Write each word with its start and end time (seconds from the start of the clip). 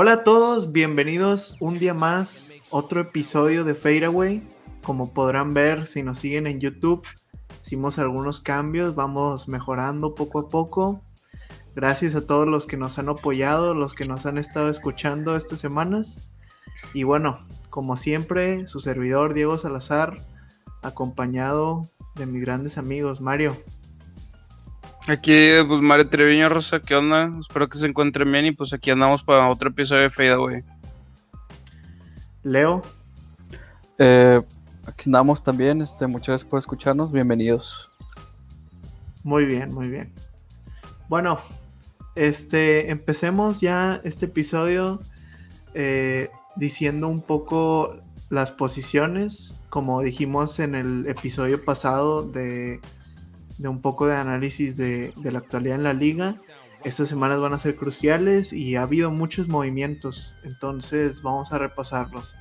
Hola 0.00 0.12
a 0.12 0.22
todos, 0.22 0.70
bienvenidos 0.70 1.56
un 1.58 1.80
día 1.80 1.92
más, 1.92 2.52
otro 2.70 3.00
episodio 3.00 3.64
de 3.64 3.74
Fadeaway. 3.74 4.46
Como 4.80 5.12
podrán 5.12 5.54
ver, 5.54 5.88
si 5.88 6.04
nos 6.04 6.20
siguen 6.20 6.46
en 6.46 6.60
YouTube, 6.60 7.04
hicimos 7.64 7.98
algunos 7.98 8.40
cambios, 8.40 8.94
vamos 8.94 9.48
mejorando 9.48 10.14
poco 10.14 10.38
a 10.38 10.48
poco. 10.48 11.02
Gracias 11.74 12.14
a 12.14 12.24
todos 12.24 12.46
los 12.46 12.68
que 12.68 12.76
nos 12.76 13.00
han 13.00 13.08
apoyado, 13.08 13.74
los 13.74 13.92
que 13.92 14.04
nos 14.04 14.24
han 14.24 14.38
estado 14.38 14.70
escuchando 14.70 15.34
estas 15.34 15.58
semanas. 15.58 16.30
Y 16.94 17.02
bueno, 17.02 17.44
como 17.68 17.96
siempre, 17.96 18.68
su 18.68 18.78
servidor 18.78 19.34
Diego 19.34 19.58
Salazar, 19.58 20.16
acompañado 20.80 21.88
de 22.14 22.26
mis 22.26 22.42
grandes 22.42 22.78
amigos. 22.78 23.20
Mario. 23.20 23.52
Aquí, 25.08 25.52
pues 25.66 25.80
Mario 25.80 26.06
Treviño 26.10 26.50
Rosa, 26.50 26.80
¿qué 26.80 26.94
onda? 26.94 27.32
Espero 27.40 27.66
que 27.66 27.78
se 27.78 27.86
encuentren 27.86 28.30
bien 28.30 28.44
y 28.44 28.52
pues 28.52 28.74
aquí 28.74 28.90
andamos 28.90 29.22
para 29.22 29.48
otro 29.48 29.70
episodio 29.70 30.02
de 30.02 30.10
Fade 30.10 30.32
Away. 30.32 30.64
Leo. 32.42 32.82
Eh, 33.96 34.38
aquí 34.86 35.04
andamos 35.06 35.42
también, 35.42 35.80
este, 35.80 36.06
muchas 36.06 36.28
gracias 36.28 36.50
por 36.50 36.58
escucharnos, 36.58 37.10
bienvenidos. 37.10 37.88
Muy 39.24 39.46
bien, 39.46 39.72
muy 39.72 39.88
bien. 39.88 40.12
Bueno, 41.08 41.38
este, 42.14 42.90
empecemos 42.90 43.62
ya 43.62 44.02
este 44.04 44.26
episodio 44.26 45.00
eh, 45.72 46.28
diciendo 46.56 47.08
un 47.08 47.22
poco 47.22 47.96
las 48.28 48.50
posiciones, 48.50 49.54
como 49.70 50.02
dijimos 50.02 50.58
en 50.58 50.74
el 50.74 51.06
episodio 51.06 51.64
pasado 51.64 52.24
de 52.24 52.82
de 53.58 53.68
un 53.68 53.80
poco 53.80 54.06
de 54.06 54.16
análisis 54.16 54.76
de, 54.76 55.12
la 55.22 55.38
actualidad 55.38 55.76
en 55.76 55.82
la 55.82 55.92
liga. 55.92 56.34
Estas 56.84 57.08
semanas 57.08 57.40
van 57.40 57.52
a 57.52 57.58
ser 57.58 57.76
cruciales 57.76 58.52
y 58.52 58.76
ha 58.76 58.82
habido 58.82 59.10
muchos 59.10 59.48
movimientos, 59.48 60.36
entonces 60.44 61.22
vamos 61.22 61.52
a 61.52 61.58
repasarlos. 61.58 62.34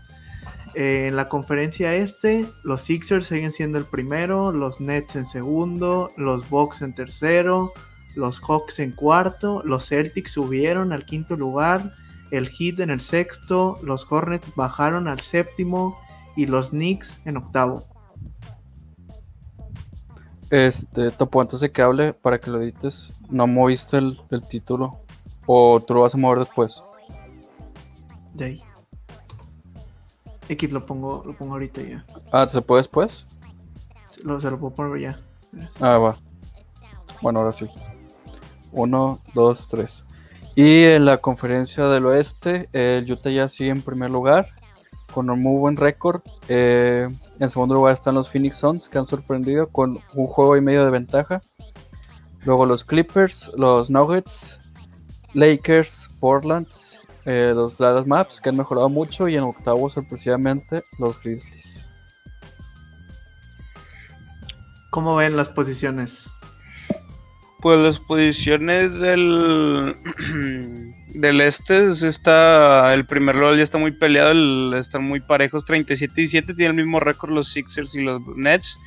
en 0.76 1.16
la 1.16 1.28
conferencia 1.28 1.96
este, 1.96 2.46
los 2.64 2.84
Sixers 2.84 3.26
siguen 3.26 3.52
siendo 3.52 3.80
el 3.80 3.86
primero, 3.86 4.52
los 4.52 4.80
Nets 4.80 5.16
en 5.16 5.26
segundo, 5.26 6.12
los 6.18 6.50
Bucks 6.50 6.84
en 6.84 6.94
tercero, 6.94 7.74
los 8.16 8.40
Hawks 8.40 8.80
en 8.80 8.92
cuarto, 8.92 9.62
los 9.64 9.88
Celtics 9.88 10.34
subieron 10.34 10.94
al 10.94 11.06
quinto 11.06 11.36
lugar, 11.36 11.94
el 12.30 12.50
Heat 12.50 12.80
en 12.80 12.90
el 12.90 13.02
sexto, 13.02 13.80
los 13.84 14.12
Hornets 14.12 14.54
bajaron 14.56 15.08
al 15.08 15.22
séptimo 15.22 15.98
y 16.36 16.46
los 16.46 16.70
Knicks 16.70 17.22
en 17.26 17.38
octavo. 17.38 17.88
Este, 20.50 21.12
Topo, 21.12 21.42
antes 21.42 21.60
de 21.60 21.72
que 21.72 21.82
hable, 21.82 22.14
para 22.14 22.40
que 22.40 22.50
lo 22.50 22.62
edites, 22.62 23.10
no 23.30 23.48
moviste 23.48 23.98
el, 23.98 24.18
título. 24.50 25.00
O 25.46 25.80
tú 25.80 25.94
lo 25.94 26.02
vas 26.02 26.16
a 26.16 26.18
mover 26.18 26.40
después. 26.40 26.84
De 28.34 28.46
ahí. 28.46 28.64
X 30.50 30.72
lo 30.72 30.86
pongo, 30.86 31.24
lo 31.26 31.36
pongo 31.36 31.54
ahorita 31.54 31.82
ya. 31.82 32.06
Ah, 32.32 32.48
¿se 32.48 32.62
puede 32.62 32.80
después? 32.80 33.26
Lo, 34.24 34.40
se 34.40 34.50
lo 34.50 34.60
puedo 34.60 34.74
poner 34.74 35.02
ya. 35.02 35.20
Ah, 35.82 35.98
va. 35.98 36.18
Bueno, 37.22 37.40
ahora 37.40 37.52
sí. 37.52 37.68
Uno, 38.72 39.20
dos, 39.34 39.68
tres. 39.68 40.06
Y 40.56 40.84
en 40.86 41.06
la 41.06 41.18
conferencia 41.18 41.88
del 41.88 42.06
oeste, 42.06 42.70
el 42.74 43.12
Utah 43.12 43.30
ya 43.30 43.50
sigue 43.50 43.70
en 43.70 43.82
primer 43.82 44.12
lugar 44.12 44.48
con 45.12 45.30
un 45.30 45.42
muy 45.42 45.60
buen 45.60 45.76
récord. 45.76 46.22
Eh, 46.48 47.08
en 47.40 47.50
segundo 47.50 47.76
lugar 47.76 47.94
están 47.94 48.16
los 48.16 48.30
Phoenix 48.30 48.58
Suns, 48.58 48.90
que 48.90 48.98
han 48.98 49.06
sorprendido 49.06 49.68
con 49.68 50.00
un 50.14 50.28
juego 50.28 50.58
y 50.58 50.62
medio 50.62 50.86
de 50.86 50.92
ventaja. 50.92 51.42
Luego 52.46 52.66
los 52.66 52.84
Clippers, 52.84 53.52
los 53.58 53.90
Nuggets, 53.90 54.60
Lakers, 55.34 56.10
Portland, 56.20 56.68
eh, 57.26 57.52
los 57.54 57.78
Dallas 57.78 58.08
Maps, 58.08 58.40
que 58.42 58.50
han 58.50 58.58
mejorado 58.58 58.90
mucho. 58.90 59.28
Y 59.28 59.36
en 59.36 59.44
octavo, 59.44 59.90
sorpresivamente, 59.90 60.84
los 61.00 61.22
Grizzlies. 61.22 61.92
¿Cómo 64.92 65.16
ven 65.16 65.36
las 65.36 65.50
posiciones? 65.50 66.30
Pues 67.62 67.80
las 67.80 68.00
posiciones 68.00 68.94
del 68.94 69.96
del 71.18 71.42
este 71.42 71.90
está 71.90 72.94
el 72.94 73.06
primer 73.06 73.36
lugar 73.36 73.58
ya 73.58 73.64
está 73.64 73.78
muy 73.78 73.92
peleado, 73.92 74.78
están 74.78 75.04
muy 75.04 75.20
parejos, 75.20 75.66
37 75.66 76.22
y 76.22 76.28
7 76.28 76.54
tienen 76.54 76.80
el 76.80 76.86
mismo 76.86 77.00
récord 77.00 77.32
los 77.32 77.52
Sixers 77.52 77.96
y 77.96 78.02
los 78.02 78.22
Nets. 78.36 78.80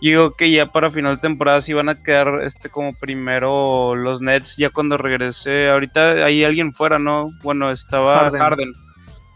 Y 0.00 0.10
digo 0.10 0.34
que 0.34 0.50
ya 0.50 0.72
para 0.72 0.90
final 0.90 1.16
de 1.16 1.22
temporada 1.22 1.62
sí 1.62 1.72
van 1.72 1.88
a 1.88 2.02
quedar 2.02 2.42
este 2.42 2.68
como 2.68 2.92
primero 2.94 3.94
los 3.94 4.20
Nets 4.20 4.56
ya 4.56 4.70
cuando 4.70 4.96
regrese. 4.96 5.68
Ahorita 5.68 6.24
hay 6.24 6.42
alguien 6.42 6.74
fuera, 6.74 6.98
¿no? 6.98 7.30
Bueno, 7.42 7.70
estaba 7.70 8.30
Harden. 8.30 8.72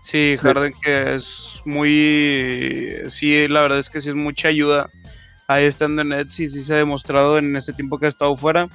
Sí, 0.03 0.35
Harden 0.41 0.73
que 0.83 1.15
es 1.15 1.61
muy 1.65 2.97
sí, 3.09 3.49
la 3.49 3.63
verdad 3.63 3.79
es 3.79 3.91
que 3.91 4.01
sí 4.01 4.09
es 4.09 4.15
mucha 4.15 4.49
ayuda 4.49 4.89
ahí 5.49 5.65
estando 5.65 6.03
en 6.03 6.09
Nets 6.11 6.41
y 6.41 6.51
sí 6.51 6.63
se 6.63 6.75
ha 6.75 6.79
demostrado 6.79 7.39
en 7.39 7.55
este 7.57 7.73
tiempo 7.73 7.99
que 7.99 8.07
ha 8.07 8.09
estado 8.09 8.37
fuera. 8.37 8.69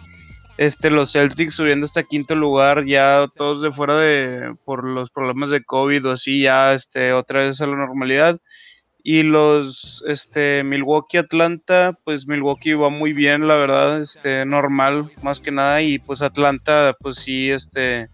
Este, 0.58 0.90
los 0.90 1.14
Celtics 1.14 1.56
subiendo 1.56 1.86
hasta 1.86 2.04
quinto 2.04 2.36
lugar, 2.36 2.86
ya 2.86 3.26
todos 3.36 3.62
de 3.62 3.72
fuera 3.72 3.98
de 3.98 4.54
por 4.66 4.84
los 4.84 5.10
problemas 5.10 5.50
de 5.50 5.64
COVID 5.64 6.08
o 6.08 6.12
así, 6.12 6.42
ya 6.42 6.74
este, 6.74 7.14
otra 7.14 7.42
vez 7.42 7.62
a 7.62 7.68
la 7.68 7.78
normalidad. 7.78 8.40
Y 9.04 9.24
los 9.24 10.04
este, 10.08 10.64
Milwaukee 10.64 11.18
Atlanta, 11.18 11.98
pues 12.04 12.28
Milwaukee 12.28 12.74
va 12.74 12.90
muy 12.90 13.14
bien, 13.14 13.48
la 13.48 13.56
verdad, 13.56 14.00
este, 14.00 14.46
normal, 14.46 15.12
más 15.24 15.40
que 15.40 15.50
nada, 15.52 15.82
y 15.82 15.98
pues 15.98 16.22
Atlanta, 16.22 16.96
pues 17.00 17.16
sí, 17.16 17.50
este, 17.50 18.10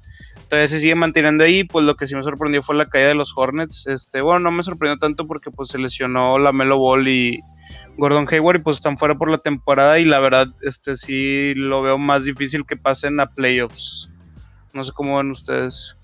todavía 0.48 0.70
se 0.70 0.80
sigue 0.80 0.96
manteniendo 0.96 1.44
ahí, 1.44 1.66
pues 1.66 1.84
lo 1.84 1.96
que 1.96 2.08
sí 2.08 2.16
me 2.16 2.24
sorprendió 2.24 2.64
fue 2.64 2.76
la 2.76 2.88
caída 2.88 3.10
de 3.10 3.16
los 3.16 3.34
Hornets, 3.36 3.86
este, 3.88 4.22
bueno, 4.22 4.40
no 4.40 4.52
me 4.52 4.64
sorprendió 4.64 4.98
tanto 4.98 5.28
porque 5.28 5.52
pues 5.52 5.68
se 5.70 5.78
lesionó 5.78 6.40
la 6.40 6.54
Melo 6.54 6.78
Ball 6.78 7.06
y, 7.10 7.38
Gordon 7.98 8.28
Hayward 8.32 8.60
y 8.60 8.64
pues 8.64 8.78
están 8.78 8.98
fuera 8.98 9.16
por 9.16 9.30
la 9.30 9.40
temporada 9.40 10.00
y 10.00 10.06
la 10.06 10.20
verdad 10.20 10.48
este 10.62 10.96
sí 10.96 11.54
lo 11.56 11.82
veo 11.82 11.98
más 11.98 12.24
difícil 12.24 12.66
que 12.66 12.78
pasen 12.78 13.20
a 13.20 13.28
playoffs. 13.28 14.10
No 14.74 14.84
sé 14.84 14.92
cómo 14.92 15.18
ven 15.18 15.32
ustedes. 15.32 15.96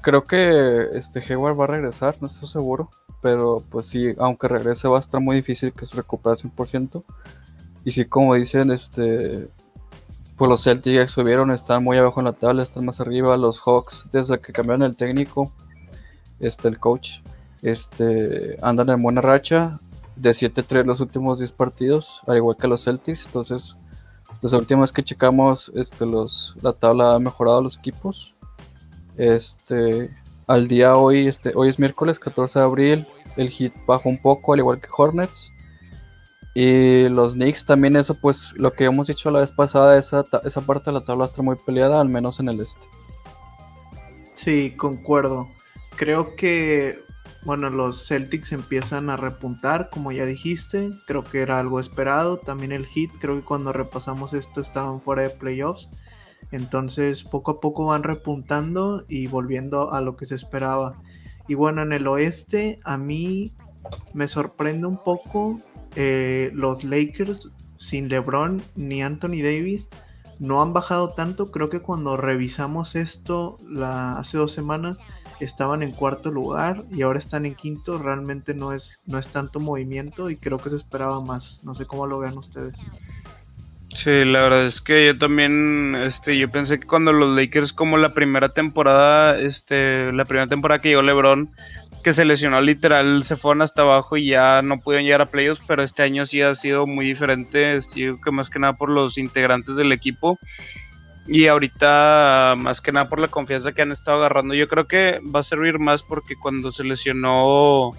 creo 0.00 0.24
que 0.24 0.86
este 0.94 1.20
Hayward 1.20 1.58
va 1.58 1.64
a 1.64 1.68
regresar, 1.68 2.16
no 2.20 2.28
estoy 2.28 2.48
seguro, 2.48 2.90
pero 3.20 3.62
pues 3.70 3.86
sí, 3.86 4.14
aunque 4.18 4.48
regrese 4.48 4.88
va 4.88 4.98
a 4.98 5.00
estar 5.00 5.20
muy 5.20 5.36
difícil 5.36 5.72
que 5.72 5.86
se 5.86 5.96
recupere 5.96 6.36
100%. 6.36 7.04
Y 7.84 7.92
sí, 7.92 8.04
como 8.04 8.34
dicen, 8.34 8.70
este 8.70 9.48
pues 10.36 10.50
los 10.50 10.64
Celtics 10.64 11.10
subieron, 11.10 11.50
están 11.50 11.82
muy 11.82 11.96
abajo 11.96 12.20
en 12.20 12.26
la 12.26 12.32
tabla, 12.32 12.62
están 12.62 12.84
más 12.84 13.00
arriba, 13.00 13.36
los 13.36 13.60
Hawks 13.60 14.08
desde 14.12 14.38
que 14.38 14.52
cambiaron 14.52 14.82
el 14.82 14.96
técnico, 14.96 15.50
este 16.40 16.68
el 16.68 16.78
coach, 16.78 17.20
este 17.62 18.58
andan 18.62 18.90
en 18.90 19.02
buena 19.02 19.22
racha, 19.22 19.80
de 20.16 20.30
7-3 20.30 20.84
los 20.84 21.00
últimos 21.00 21.38
10 21.38 21.52
partidos, 21.52 22.20
al 22.26 22.38
igual 22.38 22.56
que 22.56 22.68
los 22.68 22.84
Celtics. 22.84 23.26
Entonces, 23.26 23.76
desde 24.42 24.56
la 24.56 24.60
última 24.60 24.80
vez 24.80 24.92
que 24.92 25.04
checamos 25.04 25.70
este, 25.74 26.06
los, 26.06 26.56
la 26.62 26.72
tabla 26.72 27.14
ha 27.14 27.18
mejorado 27.18 27.62
los 27.62 27.76
equipos. 27.78 28.34
Este, 29.16 30.10
al 30.46 30.68
día 30.68 30.96
hoy, 30.96 31.26
este, 31.26 31.52
hoy 31.54 31.68
es 31.68 31.78
miércoles 31.78 32.18
14 32.18 32.58
de 32.58 32.64
abril, 32.64 33.06
el 33.36 33.50
hit 33.50 33.72
bajó 33.86 34.08
un 34.08 34.20
poco, 34.20 34.52
al 34.52 34.60
igual 34.60 34.80
que 34.80 34.88
Hornets. 34.96 35.52
Y 36.54 37.08
los 37.10 37.34
Knicks 37.34 37.66
también 37.66 37.96
eso, 37.96 38.18
pues 38.18 38.54
lo 38.56 38.72
que 38.72 38.84
hemos 38.84 39.08
dicho 39.08 39.30
la 39.30 39.40
vez 39.40 39.52
pasada, 39.52 39.98
esa, 39.98 40.24
esa 40.42 40.60
parte 40.62 40.90
de 40.90 40.98
la 40.98 41.04
tabla 41.04 41.26
está 41.26 41.42
muy 41.42 41.56
peleada, 41.56 42.00
al 42.00 42.08
menos 42.08 42.40
en 42.40 42.48
el 42.48 42.60
este. 42.60 42.86
Sí, 44.34 44.72
concuerdo. 44.74 45.48
Creo 45.96 46.34
que 46.34 47.05
bueno, 47.46 47.70
los 47.70 48.08
Celtics 48.08 48.50
empiezan 48.50 49.08
a 49.08 49.16
repuntar, 49.16 49.88
como 49.88 50.10
ya 50.10 50.26
dijiste, 50.26 50.90
creo 51.06 51.22
que 51.22 51.42
era 51.42 51.60
algo 51.60 51.78
esperado. 51.78 52.38
También 52.38 52.72
el 52.72 52.86
Heat, 52.86 53.10
creo 53.20 53.36
que 53.36 53.44
cuando 53.44 53.72
repasamos 53.72 54.32
esto 54.32 54.60
estaban 54.60 55.00
fuera 55.00 55.22
de 55.22 55.30
playoffs. 55.30 55.88
Entonces 56.50 57.22
poco 57.22 57.52
a 57.52 57.60
poco 57.60 57.86
van 57.86 58.02
repuntando 58.02 59.04
y 59.06 59.28
volviendo 59.28 59.92
a 59.92 60.00
lo 60.00 60.16
que 60.16 60.26
se 60.26 60.34
esperaba. 60.34 61.00
Y 61.46 61.54
bueno, 61.54 61.82
en 61.82 61.92
el 61.92 62.08
oeste 62.08 62.80
a 62.82 62.96
mí 62.96 63.52
me 64.12 64.26
sorprende 64.26 64.88
un 64.88 65.00
poco 65.00 65.58
eh, 65.94 66.50
los 66.52 66.82
Lakers 66.82 67.50
sin 67.78 68.08
LeBron 68.08 68.60
ni 68.74 69.04
Anthony 69.04 69.40
Davis. 69.40 69.88
No 70.40 70.62
han 70.62 70.72
bajado 70.72 71.14
tanto, 71.14 71.52
creo 71.52 71.70
que 71.70 71.78
cuando 71.78 72.16
revisamos 72.16 72.96
esto 72.96 73.56
la, 73.68 74.18
hace 74.18 74.36
dos 74.36 74.50
semanas 74.50 74.98
estaban 75.40 75.82
en 75.82 75.92
cuarto 75.92 76.30
lugar 76.30 76.84
y 76.90 77.02
ahora 77.02 77.18
están 77.18 77.46
en 77.46 77.54
quinto, 77.54 77.98
realmente 77.98 78.54
no 78.54 78.72
es, 78.72 79.00
no 79.06 79.18
es 79.18 79.28
tanto 79.28 79.60
movimiento 79.60 80.30
y 80.30 80.36
creo 80.36 80.58
que 80.58 80.70
se 80.70 80.76
esperaba 80.76 81.20
más. 81.20 81.60
No 81.64 81.74
sé 81.74 81.86
cómo 81.86 82.06
lo 82.06 82.18
vean 82.18 82.38
ustedes. 82.38 82.74
Sí, 83.94 84.24
la 84.26 84.42
verdad 84.42 84.66
es 84.66 84.82
que 84.82 85.06
yo 85.06 85.18
también, 85.18 85.94
este, 85.94 86.36
yo 86.36 86.50
pensé 86.50 86.78
que 86.78 86.86
cuando 86.86 87.12
los 87.12 87.34
Lakers 87.34 87.72
como 87.72 87.96
la 87.96 88.10
primera 88.10 88.50
temporada, 88.50 89.38
este, 89.38 90.12
la 90.12 90.26
primera 90.26 90.46
temporada 90.46 90.82
que 90.82 90.90
llegó 90.90 91.00
LeBron, 91.00 91.50
que 92.04 92.12
se 92.12 92.26
lesionó 92.26 92.60
literal, 92.60 93.24
se 93.24 93.36
fueron 93.36 93.62
hasta 93.62 93.82
abajo 93.82 94.16
y 94.16 94.28
ya 94.28 94.60
no 94.60 94.80
pudieron 94.80 95.04
llegar 95.04 95.22
a 95.22 95.26
playoffs, 95.26 95.64
pero 95.66 95.82
este 95.82 96.02
año 96.02 96.26
sí 96.26 96.42
ha 96.42 96.54
sido 96.54 96.86
muy 96.86 97.06
diferente, 97.06 97.76
este, 97.76 98.14
que 98.22 98.30
más 98.30 98.50
que 98.50 98.58
nada 98.58 98.74
por 98.74 98.90
los 98.90 99.16
integrantes 99.16 99.76
del 99.76 99.92
equipo 99.92 100.38
y 101.28 101.46
ahorita, 101.46 102.54
más 102.56 102.80
que 102.80 102.92
nada 102.92 103.08
por 103.08 103.20
la 103.20 103.28
confianza 103.28 103.72
que 103.72 103.82
han 103.82 103.92
estado 103.92 104.18
agarrando, 104.18 104.54
yo 104.54 104.68
creo 104.68 104.86
que 104.86 105.20
va 105.34 105.40
a 105.40 105.44
servir 105.44 105.78
más 105.78 106.02
porque 106.02 106.36
cuando 106.36 106.70
se 106.70 106.84
lesionó 106.84 107.90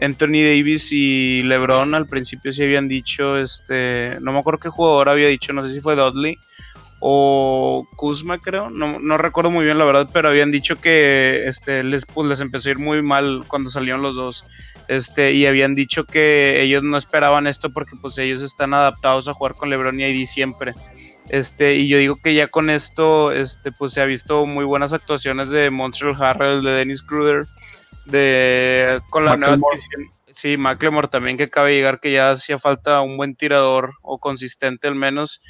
Anthony 0.00 0.42
Davis 0.42 0.92
y 0.92 1.42
LeBron 1.42 1.94
al 1.94 2.06
principio 2.06 2.52
sí 2.52 2.62
habían 2.62 2.88
dicho, 2.88 3.38
este, 3.38 4.18
no 4.20 4.32
me 4.32 4.38
acuerdo 4.38 4.60
qué 4.60 4.68
jugador 4.68 5.08
había 5.08 5.28
dicho, 5.28 5.52
no 5.52 5.66
sé 5.66 5.74
si 5.74 5.80
fue 5.80 5.96
Dudley 5.96 6.38
o 7.00 7.86
Kuzma 7.96 8.38
creo, 8.38 8.70
no, 8.70 9.18
recuerdo 9.18 9.50
muy 9.50 9.64
bien 9.64 9.78
la 9.78 9.84
verdad, 9.84 10.08
pero 10.12 10.28
habían 10.28 10.50
dicho 10.50 10.76
que 10.76 11.46
este, 11.46 11.82
les, 11.82 12.06
pues, 12.06 12.26
les 12.28 12.40
empezó 12.40 12.68
a 12.68 12.72
ir 12.72 12.78
muy 12.78 13.02
mal 13.02 13.42
cuando 13.48 13.70
salieron 13.70 14.02
los 14.02 14.16
dos. 14.16 14.44
Este, 14.88 15.32
y 15.32 15.46
habían 15.46 15.74
dicho 15.74 16.04
que 16.04 16.62
ellos 16.62 16.82
no 16.82 16.96
esperaban 16.96 17.46
esto 17.48 17.70
porque 17.70 17.96
pues 18.00 18.18
ellos 18.18 18.40
están 18.40 18.72
adaptados 18.72 19.26
a 19.26 19.34
jugar 19.34 19.54
con 19.54 19.68
LeBron 19.68 19.98
y 19.98 20.04
AD 20.04 20.26
siempre. 20.26 20.74
Este, 21.28 21.74
y 21.74 21.88
yo 21.88 21.98
digo 21.98 22.16
que 22.22 22.34
ya 22.34 22.46
con 22.48 22.70
esto, 22.70 23.32
este, 23.32 23.72
pues 23.72 23.92
se 23.92 24.00
ha 24.00 24.04
visto 24.04 24.46
muy 24.46 24.64
buenas 24.64 24.92
actuaciones 24.92 25.50
de 25.50 25.70
Montreal 25.70 26.16
Harrell, 26.18 26.62
de 26.62 26.70
Dennis 26.70 27.02
Kruder, 27.02 27.46
de 28.04 29.00
con 29.10 29.24
la 29.24 29.36
nueva 29.36 29.54
adquisición. 29.54 30.16
Sí, 30.36 30.58
McLemore 30.58 31.08
también 31.08 31.38
que 31.38 31.48
cabe 31.48 31.72
llegar 31.72 31.98
que 31.98 32.12
ya 32.12 32.32
hacía 32.32 32.58
falta 32.58 33.00
un 33.00 33.16
buen 33.16 33.36
tirador 33.36 33.94
o 34.02 34.18
consistente 34.18 34.86
al 34.86 34.94
menos. 34.94 35.40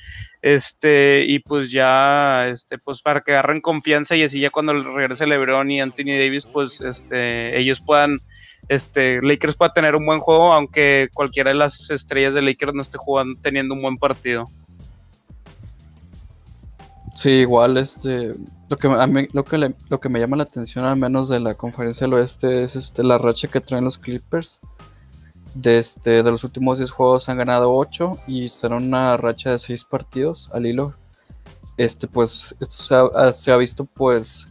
Este, 0.43 1.25
y 1.27 1.41
pues 1.41 1.73
ya, 1.73 2.47
este, 2.47 2.79
pues 2.79 3.03
para 3.03 3.23
que 3.23 3.33
agarren 3.33 3.61
confianza 3.61 4.15
y 4.15 4.23
así 4.23 4.39
ya 4.39 4.51
cuando 4.51 4.75
regrese 4.75 5.27
LeBron 5.27 5.69
y 5.73 5.81
Anthony 5.81 6.17
Davis, 6.17 6.47
pues 6.47 6.81
este, 6.81 7.59
ellos 7.59 7.83
puedan, 7.85 8.21
este, 8.69 9.21
Lakers 9.23 9.57
pueda 9.57 9.73
tener 9.73 9.97
un 9.97 10.07
buen 10.07 10.21
juego, 10.21 10.53
aunque 10.53 11.09
cualquiera 11.13 11.51
de 11.51 11.57
las 11.57 11.91
estrellas 11.91 12.35
de 12.35 12.43
Lakers 12.43 12.75
no 12.75 12.83
esté 12.83 12.97
jugando, 12.97 13.41
teniendo 13.43 13.75
un 13.75 13.83
buen 13.83 13.97
partido. 13.97 14.47
Sí, 17.17 17.31
igual 17.31 17.79
este 17.79 18.35
lo 18.69 18.77
que 18.77 18.89
a 18.89 19.07
mí, 19.07 19.27
lo 19.33 19.43
que 19.43 19.75
lo 19.89 20.01
que 20.01 20.09
me 20.11 20.21
llama 20.21 20.37
la 20.37 20.43
atención 20.43 20.85
al 20.85 20.97
menos 20.99 21.31
de 21.31 21.41
la 21.41 21.55
conferencia 21.55 22.07
del 22.07 22.13
oeste 22.13 22.63
es 22.63 22.77
este 22.77 23.03
la 23.03 23.17
racha 23.17 23.49
que 23.49 23.63
traen 23.63 23.85
los 23.85 23.97
Clippers. 23.97 24.61
De, 25.55 25.79
este, 25.79 26.23
de 26.23 26.31
los 26.31 26.45
últimos 26.45 26.77
10 26.77 26.91
juegos 26.91 27.31
han 27.31 27.39
ganado 27.39 27.73
8 27.73 28.19
y 28.27 28.49
será 28.51 28.77
una 28.77 29.17
racha 29.17 29.53
de 29.53 29.59
6 29.59 29.85
partidos 29.85 30.51
al 30.53 30.67
hilo. 30.67 30.93
Este 31.79 32.07
pues 32.07 32.55
esto 32.61 33.33
se 33.33 33.51
ha, 33.51 33.57
visto 33.57 33.87
pues 33.87 34.47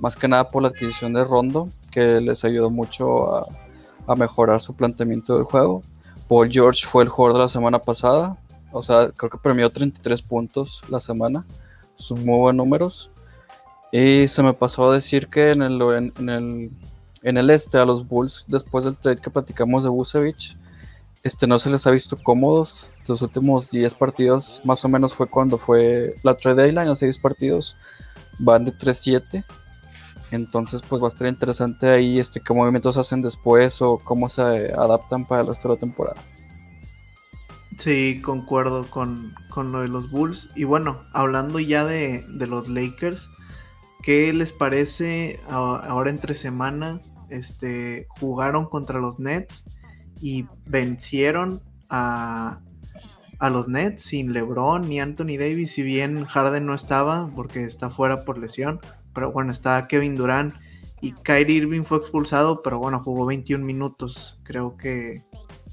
más 0.00 0.16
que 0.16 0.26
nada 0.26 0.48
por 0.48 0.62
la 0.64 0.70
adquisición 0.70 1.12
de 1.12 1.22
Rondo 1.22 1.68
que 1.92 2.20
les 2.20 2.44
ayudó 2.44 2.68
mucho 2.68 3.32
a, 3.32 3.46
a 4.08 4.16
mejorar 4.16 4.60
su 4.60 4.74
planteamiento 4.74 5.36
del 5.36 5.44
juego. 5.44 5.82
Paul 6.28 6.50
George 6.50 6.84
fue 6.84 7.04
el 7.04 7.10
jugador 7.10 7.34
de 7.36 7.42
la 7.44 7.48
semana 7.48 7.78
pasada, 7.78 8.36
o 8.72 8.82
sea, 8.82 9.10
creo 9.10 9.30
que 9.30 9.38
premió 9.38 9.70
33 9.70 10.20
puntos 10.22 10.82
la 10.90 10.98
semana 10.98 11.46
sus 11.96 12.24
muy 12.24 12.54
números. 12.54 13.10
Y 13.90 14.28
se 14.28 14.42
me 14.42 14.52
pasó 14.52 14.90
a 14.90 14.94
decir 14.94 15.28
que 15.28 15.50
en 15.50 15.62
el, 15.62 15.80
en, 15.82 16.28
el, 16.28 16.70
en 17.22 17.36
el 17.36 17.50
este 17.50 17.78
a 17.78 17.84
los 17.84 18.06
Bulls, 18.06 18.44
después 18.48 18.84
del 18.84 18.96
trade 18.96 19.20
que 19.20 19.30
platicamos 19.30 19.82
de 19.82 19.88
Busevich, 19.88 20.56
este, 21.22 21.46
no 21.48 21.58
se 21.58 21.70
les 21.70 21.86
ha 21.86 21.90
visto 21.90 22.16
cómodos. 22.16 22.92
Los 23.06 23.22
últimos 23.22 23.70
10 23.70 23.94
partidos, 23.94 24.60
más 24.64 24.84
o 24.84 24.88
menos 24.88 25.14
fue 25.14 25.26
cuando 25.26 25.58
fue 25.58 26.14
la 26.22 26.36
trade 26.36 26.62
deadline, 26.62 26.88
a 26.88 26.94
6 26.94 27.18
partidos, 27.18 27.76
van 28.38 28.64
de 28.64 28.72
3-7. 28.72 29.44
Entonces, 30.30 30.82
pues 30.82 31.00
va 31.00 31.06
a 31.06 31.08
estar 31.08 31.26
interesante 31.26 31.88
ahí 31.88 32.18
este, 32.18 32.40
qué 32.40 32.52
movimientos 32.52 32.96
hacen 32.96 33.22
después 33.22 33.80
o 33.80 33.98
cómo 33.98 34.28
se 34.28 34.42
adaptan 34.72 35.26
para 35.26 35.42
el 35.42 35.48
resto 35.48 35.68
de 35.68 35.74
la 35.74 35.80
temporada. 35.80 36.20
Sí, 37.78 38.20
concuerdo 38.22 38.84
con, 38.88 39.34
lo 39.54 39.80
de 39.82 39.88
los 39.88 40.10
Bulls. 40.10 40.48
Y 40.54 40.64
bueno, 40.64 41.02
hablando 41.12 41.60
ya 41.60 41.84
de, 41.84 42.24
los 42.28 42.68
Lakers, 42.68 43.28
¿qué 44.02 44.32
les 44.32 44.52
parece 44.52 45.40
ahora 45.48 46.10
entre 46.10 46.34
semana? 46.34 47.00
Este, 47.28 48.06
jugaron 48.20 48.66
contra 48.66 49.00
los 49.00 49.18
Nets 49.18 49.68
y 50.22 50.46
vencieron 50.64 51.60
a, 51.90 52.60
a 53.38 53.50
los 53.50 53.68
Nets 53.68 54.02
sin 54.02 54.32
LeBron 54.32 54.88
ni 54.88 55.00
Anthony 55.00 55.36
Davis. 55.38 55.72
Si 55.72 55.82
bien 55.82 56.24
Harden 56.24 56.66
no 56.66 56.74
estaba 56.74 57.30
porque 57.34 57.64
está 57.64 57.90
fuera 57.90 58.24
por 58.24 58.38
lesión, 58.38 58.80
pero 59.14 59.32
bueno, 59.32 59.52
está 59.52 59.86
Kevin 59.88 60.14
Durant 60.14 60.54
y 61.00 61.12
Kyrie 61.12 61.58
Irving 61.58 61.82
fue 61.82 61.98
expulsado, 61.98 62.62
pero 62.62 62.78
bueno, 62.78 63.02
jugó 63.02 63.26
21 63.26 63.64
minutos. 63.64 64.40
Creo 64.44 64.76
que 64.76 65.24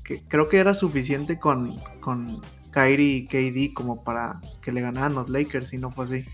creo 0.04 0.50
que 0.50 0.58
era 0.58 0.74
suficiente 0.74 1.40
con, 1.40 1.76
con 2.00 2.42
Kyrie 2.72 3.18
y 3.18 3.28
KD 3.28 3.74
como 3.74 4.04
para 4.04 4.42
que 4.62 4.72
le 4.72 4.82
ganaran 4.82 5.14
los 5.14 5.30
Lakers 5.30 5.74
y 5.74 5.78
no 5.78 5.92
fue 5.92 6.06
así. 6.06 6.26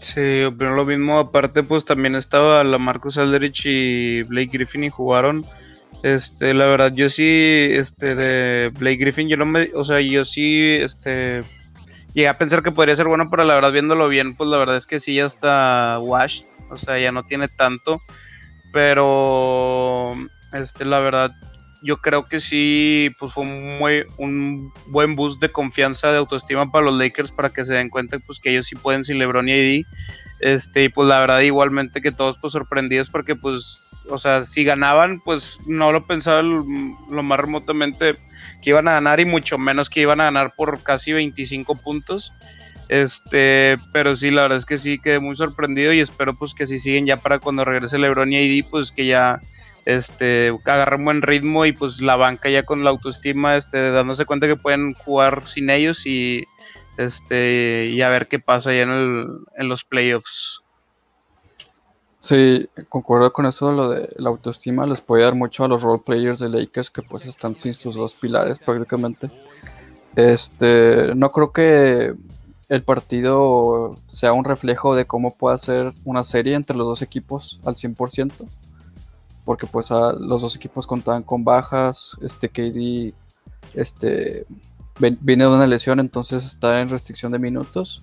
Sí, 0.00 0.42
pero 0.58 0.74
lo 0.74 0.84
mismo, 0.84 1.18
aparte 1.18 1.62
pues 1.62 1.84
también 1.84 2.16
estaba 2.16 2.64
la 2.64 2.78
Marcus 2.78 3.18
Aldrich 3.18 3.66
y 3.66 4.22
Blake 4.24 4.50
Griffin 4.52 4.84
y 4.84 4.90
jugaron. 4.90 5.44
Este, 6.02 6.52
la 6.52 6.66
verdad, 6.66 6.92
yo 6.92 7.08
sí, 7.08 7.68
este, 7.70 8.16
de 8.16 8.70
Blake 8.70 8.96
Griffin, 8.96 9.28
yo 9.28 9.36
no 9.36 9.46
me, 9.46 9.70
o 9.74 9.84
sea, 9.84 10.00
yo 10.00 10.24
sí, 10.24 10.74
este, 10.80 11.42
llegué 12.12 12.26
a 12.26 12.38
pensar 12.38 12.64
que 12.64 12.72
podría 12.72 12.96
ser 12.96 13.06
bueno, 13.06 13.28
pero 13.30 13.44
la 13.44 13.54
verdad, 13.54 13.70
viéndolo 13.70 14.08
bien, 14.08 14.34
pues 14.34 14.50
la 14.50 14.56
verdad 14.56 14.76
es 14.76 14.88
que 14.88 14.98
sí, 14.98 15.14
ya 15.14 15.26
está 15.26 16.00
washed, 16.00 16.44
o 16.70 16.76
sea, 16.76 16.98
ya 16.98 17.12
no 17.12 17.22
tiene 17.22 17.46
tanto, 17.46 18.00
pero, 18.72 20.16
este, 20.52 20.84
la 20.84 20.98
verdad, 20.98 21.30
yo 21.82 21.96
creo 21.96 22.26
que 22.26 22.38
sí, 22.40 23.10
pues 23.18 23.32
fue 23.32 23.44
un, 24.16 24.72
buen 24.86 25.16
boost 25.16 25.40
de 25.40 25.50
confianza, 25.50 26.12
de 26.12 26.18
autoestima 26.18 26.70
para 26.70 26.86
los 26.86 26.98
Lakers 26.98 27.32
para 27.32 27.50
que 27.50 27.64
se 27.64 27.74
den 27.74 27.90
cuenta 27.90 28.18
pues 28.20 28.38
que 28.38 28.50
ellos 28.50 28.66
sí 28.66 28.76
pueden 28.76 29.04
sin 29.04 29.18
LeBron 29.18 29.48
y 29.48 29.52
AD. 29.52 29.84
Este, 30.40 30.84
y 30.84 30.88
pues 30.88 31.08
la 31.08 31.20
verdad 31.20 31.40
igualmente 31.40 32.00
que 32.00 32.12
todos 32.12 32.38
pues 32.40 32.52
sorprendidos 32.52 33.10
porque 33.10 33.34
pues, 33.34 33.80
o 34.08 34.18
sea, 34.18 34.44
si 34.44 34.64
ganaban, 34.64 35.20
pues 35.20 35.58
no 35.66 35.90
lo 35.90 36.06
pensaba 36.06 36.42
lo, 36.42 36.64
más 36.64 37.40
remotamente 37.40 38.14
que 38.62 38.70
iban 38.70 38.86
a 38.86 38.92
ganar 38.92 39.18
y 39.18 39.24
mucho 39.24 39.58
menos 39.58 39.90
que 39.90 40.00
iban 40.00 40.20
a 40.20 40.24
ganar 40.24 40.54
por 40.56 40.82
casi 40.84 41.12
25 41.12 41.74
puntos. 41.76 42.32
Este, 42.88 43.76
pero 43.92 44.14
sí, 44.14 44.30
la 44.30 44.42
verdad 44.42 44.58
es 44.58 44.66
que 44.66 44.76
sí 44.76 44.98
quedé 44.98 45.18
muy 45.18 45.34
sorprendido 45.34 45.92
y 45.92 46.00
espero 46.00 46.34
pues 46.34 46.54
que 46.54 46.66
si 46.66 46.78
siguen 46.78 47.06
ya 47.06 47.16
para 47.16 47.38
cuando 47.38 47.64
regrese 47.64 47.98
LeBron 47.98 48.32
y 48.32 48.60
AD, 48.60 48.68
pues 48.70 48.92
que 48.92 49.06
ya 49.06 49.40
este, 49.84 50.56
agarrar 50.64 50.98
un 50.98 51.04
buen 51.04 51.22
ritmo 51.22 51.66
y 51.66 51.72
pues 51.72 52.00
la 52.00 52.16
banca 52.16 52.48
ya 52.48 52.64
con 52.64 52.84
la 52.84 52.90
autoestima, 52.90 53.56
este, 53.56 53.90
dándose 53.90 54.24
cuenta 54.24 54.46
que 54.46 54.56
pueden 54.56 54.94
jugar 54.94 55.44
sin 55.46 55.70
ellos 55.70 56.06
y 56.06 56.44
este 56.96 57.86
y 57.86 58.02
a 58.02 58.08
ver 58.08 58.28
qué 58.28 58.38
pasa 58.38 58.72
ya 58.72 58.82
en, 58.82 58.90
el, 58.90 59.26
en 59.56 59.68
los 59.68 59.84
playoffs. 59.84 60.60
Sí, 62.18 62.68
concuerdo 62.88 63.32
con 63.32 63.46
eso 63.46 63.72
lo 63.72 63.90
de 63.90 64.08
la 64.16 64.28
autoestima, 64.28 64.86
les 64.86 65.00
puede 65.00 65.24
dar 65.24 65.34
mucho 65.34 65.64
a 65.64 65.68
los 65.68 65.82
role 65.82 66.02
players 66.04 66.38
de 66.38 66.48
Lakers 66.48 66.88
que 66.88 67.02
pues 67.02 67.26
están 67.26 67.56
sin 67.56 67.74
sus 67.74 67.96
dos 67.96 68.14
pilares 68.14 68.60
prácticamente. 68.60 69.28
Este, 70.14 71.14
no 71.16 71.30
creo 71.30 71.50
que 71.52 72.14
el 72.68 72.82
partido 72.84 73.96
sea 74.06 74.32
un 74.32 74.44
reflejo 74.44 74.94
de 74.94 75.04
cómo 75.04 75.36
puede 75.36 75.58
ser 75.58 75.92
una 76.04 76.22
serie 76.22 76.54
entre 76.54 76.76
los 76.76 76.86
dos 76.86 77.02
equipos 77.02 77.58
al 77.64 77.74
100% 77.74 78.46
porque 79.44 79.66
pues 79.66 79.90
los 79.90 80.42
dos 80.42 80.56
equipos 80.56 80.86
contaban 80.86 81.22
con 81.22 81.44
bajas, 81.44 82.16
este 82.20 82.48
KD 82.48 83.14
este, 83.74 84.46
viene 85.20 85.44
de 85.44 85.50
una 85.50 85.66
lesión, 85.66 86.00
entonces 86.00 86.44
está 86.44 86.80
en 86.80 86.88
restricción 86.88 87.32
de 87.32 87.38
minutos, 87.38 88.02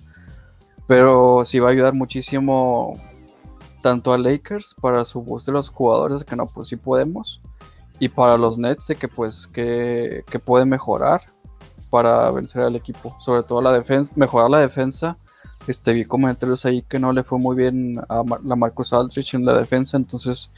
pero 0.86 1.44
sí 1.44 1.58
va 1.58 1.68
a 1.68 1.72
ayudar 1.72 1.94
muchísimo 1.94 2.92
tanto 3.82 4.12
a 4.12 4.18
Lakers 4.18 4.74
para 4.80 5.04
su 5.04 5.22
boost 5.22 5.46
de 5.46 5.52
los 5.52 5.70
jugadores, 5.70 6.24
que 6.24 6.36
no, 6.36 6.46
pues 6.46 6.68
sí 6.68 6.76
podemos, 6.76 7.40
y 7.98 8.08
para 8.08 8.36
los 8.36 8.58
Nets 8.58 8.86
de 8.88 8.96
que 8.96 9.08
pues 9.08 9.46
que, 9.46 10.24
que 10.30 10.38
puede 10.38 10.64
mejorar 10.64 11.22
para 11.90 12.30
vencer 12.30 12.62
al 12.62 12.76
equipo, 12.76 13.16
sobre 13.18 13.42
todo 13.42 13.60
la 13.60 13.72
defensa, 13.72 14.12
mejorar 14.16 14.50
la 14.50 14.60
defensa. 14.60 15.18
Este, 15.70 15.92
vi 15.92 16.04
comentarios 16.04 16.64
ahí 16.66 16.82
que 16.82 16.98
no 16.98 17.12
le 17.12 17.22
fue 17.22 17.38
muy 17.38 17.56
bien 17.56 18.00
a 18.08 18.22
la 18.42 18.56
Marcus 18.56 18.92
Aldrich 18.92 19.34
en 19.34 19.44
la 19.44 19.56
defensa, 19.56 19.96
entonces 19.96 20.50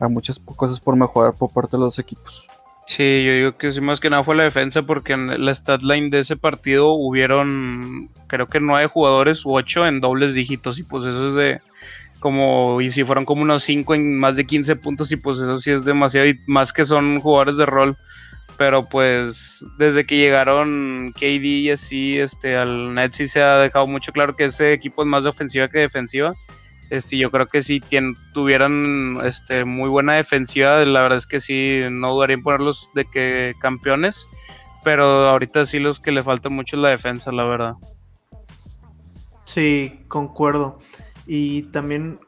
hay 0.00 0.08
muchas 0.08 0.38
cosas 0.38 0.80
por 0.80 0.96
mejorar 0.96 1.34
por 1.34 1.52
parte 1.52 1.76
de 1.76 1.84
los 1.84 1.98
equipos. 1.98 2.46
Sí, 2.86 3.24
yo 3.24 3.32
digo 3.32 3.56
que 3.58 3.70
sí, 3.70 3.80
más 3.80 4.00
que 4.00 4.10
nada 4.10 4.24
fue 4.24 4.34
la 4.34 4.44
defensa, 4.44 4.82
porque 4.82 5.12
en 5.12 5.44
la 5.44 5.54
stat 5.54 5.82
line 5.82 6.10
de 6.10 6.20
ese 6.20 6.36
partido 6.36 6.94
hubieron, 6.94 8.10
creo 8.26 8.46
que 8.46 8.60
nueve 8.60 8.86
jugadores 8.86 9.44
u 9.44 9.54
ocho 9.54 9.86
en 9.86 10.00
dobles 10.00 10.34
dígitos, 10.34 10.78
y 10.78 10.82
pues 10.82 11.04
eso 11.04 11.28
es 11.28 11.34
de 11.34 11.60
como, 12.18 12.80
y 12.80 12.90
si 12.90 13.04
fueron 13.04 13.24
como 13.24 13.42
unos 13.42 13.62
cinco 13.62 13.94
en 13.94 14.18
más 14.18 14.36
de 14.36 14.46
15 14.46 14.74
puntos, 14.76 15.12
y 15.12 15.16
pues 15.16 15.36
eso 15.36 15.58
sí 15.58 15.70
es 15.70 15.84
demasiado, 15.84 16.26
y 16.26 16.40
más 16.46 16.72
que 16.72 16.84
son 16.84 17.20
jugadores 17.20 17.58
de 17.58 17.66
rol. 17.66 17.96
Pero 18.58 18.82
pues 18.82 19.64
desde 19.78 20.04
que 20.04 20.18
llegaron 20.18 21.14
KD 21.14 21.44
y 21.44 21.70
así, 21.70 22.18
este, 22.18 22.56
al 22.56 22.92
Net 22.94 23.12
sí 23.14 23.28
se 23.28 23.40
ha 23.40 23.56
dejado 23.58 23.86
mucho 23.86 24.12
claro 24.12 24.36
que 24.36 24.46
ese 24.46 24.72
equipo 24.72 25.02
es 25.02 25.08
más 25.08 25.22
de 25.22 25.30
ofensiva 25.30 25.68
que 25.68 25.78
defensiva 25.78 26.34
este, 26.90 27.18
yo 27.18 27.30
creo 27.30 27.46
que 27.46 27.62
si 27.62 27.80
tuvieran 28.32 29.18
este, 29.24 29.64
muy 29.64 29.90
buena 29.90 30.14
defensiva, 30.14 30.84
la 30.84 31.02
verdad 31.02 31.18
es 31.18 31.26
que 31.26 31.40
sí, 31.40 31.80
no 31.90 32.14
dudaría 32.14 32.34
en 32.34 32.42
ponerlos 32.42 32.90
de 32.94 33.04
que 33.04 33.54
campeones, 33.60 34.26
pero 34.84 35.04
ahorita 35.28 35.66
sí 35.66 35.80
los 35.80 36.00
que 36.00 36.12
le 36.12 36.22
falta 36.22 36.48
mucho 36.48 36.76
es 36.76 36.82
la 36.82 36.88
defensa, 36.88 37.30
la 37.30 37.44
verdad. 37.44 37.74
Sí, 39.44 40.04
concuerdo. 40.08 40.78
Y 41.26 41.62
también 41.64 42.18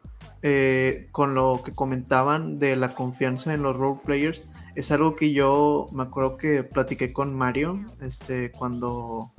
eh, 0.42 1.08
con 1.10 1.34
lo 1.34 1.62
que 1.64 1.72
comentaban 1.72 2.58
de 2.58 2.76
la 2.76 2.90
confianza 2.90 3.54
en 3.54 3.62
los 3.62 3.76
role 3.76 4.00
players, 4.04 4.44
es 4.74 4.90
algo 4.90 5.16
que 5.16 5.32
yo 5.32 5.86
me 5.92 6.02
acuerdo 6.02 6.36
que 6.36 6.62
platiqué 6.62 7.12
con 7.12 7.34
Mario 7.34 7.84
este, 8.00 8.50
cuando, 8.52 9.32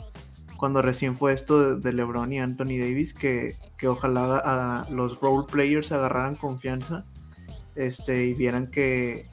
cuando 0.57 0.81
recién 0.81 1.15
fue 1.15 1.33
esto 1.33 1.77
de, 1.77 1.93
LeBron 1.93 2.33
y 2.33 2.39
Anthony 2.39 2.79
Davis, 2.79 3.13
que, 3.13 3.55
ojalá 3.87 4.37
a 4.37 4.89
los 4.91 5.19
role 5.19 5.45
players 5.51 5.91
agarraran 5.91 6.35
confianza 6.35 7.05
este, 7.75 8.25
y 8.25 8.33
vieran 8.33 8.67
que, 8.67 9.29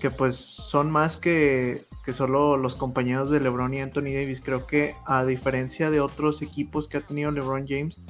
que 0.00 0.10
pues 0.10 0.36
son 0.36 0.90
más 0.90 1.16
que, 1.16 1.86
que 2.04 2.12
solo 2.12 2.56
los 2.56 2.76
compañeros 2.76 3.30
de 3.30 3.40
LeBron 3.40 3.74
y 3.74 3.80
Anthony 3.80 4.12
Davis. 4.12 4.42
Creo 4.44 4.66
que 4.66 4.94
a 5.06 5.24
diferencia 5.24 5.90
de 5.90 6.00
otros 6.00 6.42
equipos 6.42 6.88
que 6.88 6.98
ha 6.98 7.00
tenido 7.00 7.30
LeBron 7.30 7.66
James, 7.66 8.00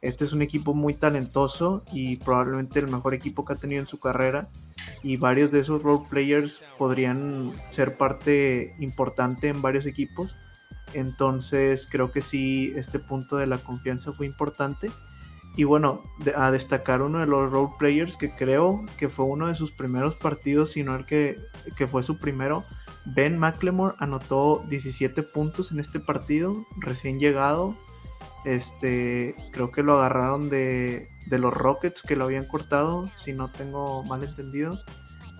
este 0.00 0.24
es 0.24 0.32
un 0.32 0.42
equipo 0.42 0.72
muy 0.72 0.94
talentoso 0.94 1.82
y 1.92 2.16
probablemente 2.16 2.78
el 2.78 2.88
mejor 2.88 3.12
equipo 3.12 3.44
que 3.44 3.52
ha 3.54 3.56
tenido 3.56 3.80
en 3.80 3.86
su 3.86 3.98
carrera. 3.98 4.48
Y 5.02 5.16
varios 5.16 5.50
de 5.50 5.60
esos 5.60 5.82
role 5.82 6.06
players 6.08 6.62
podrían 6.78 7.52
ser 7.70 7.96
parte 7.96 8.74
importante 8.78 9.48
en 9.48 9.62
varios 9.62 9.86
equipos. 9.86 10.34
Entonces 10.94 11.88
creo 11.90 12.10
que 12.10 12.22
sí, 12.22 12.72
este 12.76 12.98
punto 12.98 13.36
de 13.36 13.46
la 13.46 13.58
confianza 13.58 14.12
fue 14.12 14.26
importante. 14.26 14.90
Y 15.56 15.64
bueno, 15.64 16.04
a 16.36 16.50
destacar 16.50 17.02
uno 17.02 17.18
de 17.18 17.26
los 17.26 17.50
role 17.50 17.72
players 17.78 18.16
que 18.16 18.30
creo 18.30 18.84
que 18.98 19.08
fue 19.08 19.24
uno 19.24 19.48
de 19.48 19.54
sus 19.54 19.72
primeros 19.72 20.14
partidos, 20.14 20.72
sino 20.72 20.94
el 20.94 21.06
que, 21.06 21.40
que 21.76 21.88
fue 21.88 22.02
su 22.02 22.18
primero. 22.18 22.64
Ben 23.04 23.38
McLemore 23.38 23.94
anotó 23.98 24.64
17 24.68 25.22
puntos 25.22 25.72
en 25.72 25.80
este 25.80 25.98
partido, 25.98 26.66
recién 26.78 27.18
llegado, 27.18 27.76
este, 28.44 29.34
creo 29.52 29.70
que 29.70 29.82
lo 29.82 29.98
agarraron 29.98 30.48
de, 30.48 31.08
de 31.30 31.38
los 31.38 31.54
Rockets 31.54 32.02
que 32.02 32.16
lo 32.16 32.24
habían 32.24 32.44
cortado, 32.44 33.08
si 33.16 33.32
no 33.32 33.50
tengo 33.50 34.02
mal 34.04 34.22
entendido. 34.22 34.82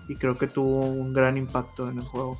Y 0.07 0.15
creo 0.15 0.37
que 0.37 0.47
tuvo 0.47 0.79
un 0.79 1.13
gran 1.13 1.37
impacto 1.37 1.89
en 1.89 1.99
el 1.99 2.03
juego. 2.03 2.39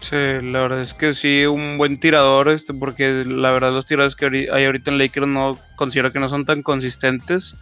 Sí, 0.00 0.16
la 0.16 0.60
verdad 0.60 0.82
es 0.82 0.94
que 0.94 1.14
sí, 1.14 1.44
un 1.46 1.78
buen 1.78 2.00
tirador, 2.00 2.48
este, 2.48 2.74
porque 2.74 3.24
la 3.24 3.52
verdad 3.52 3.72
los 3.72 3.86
tiradores 3.86 4.16
que 4.16 4.48
hay 4.52 4.64
ahorita 4.64 4.90
en 4.90 4.98
Lakers 4.98 5.28
no 5.28 5.56
considero 5.76 6.12
que 6.12 6.18
no 6.18 6.28
son 6.28 6.44
tan 6.44 6.62
consistentes. 6.62 7.54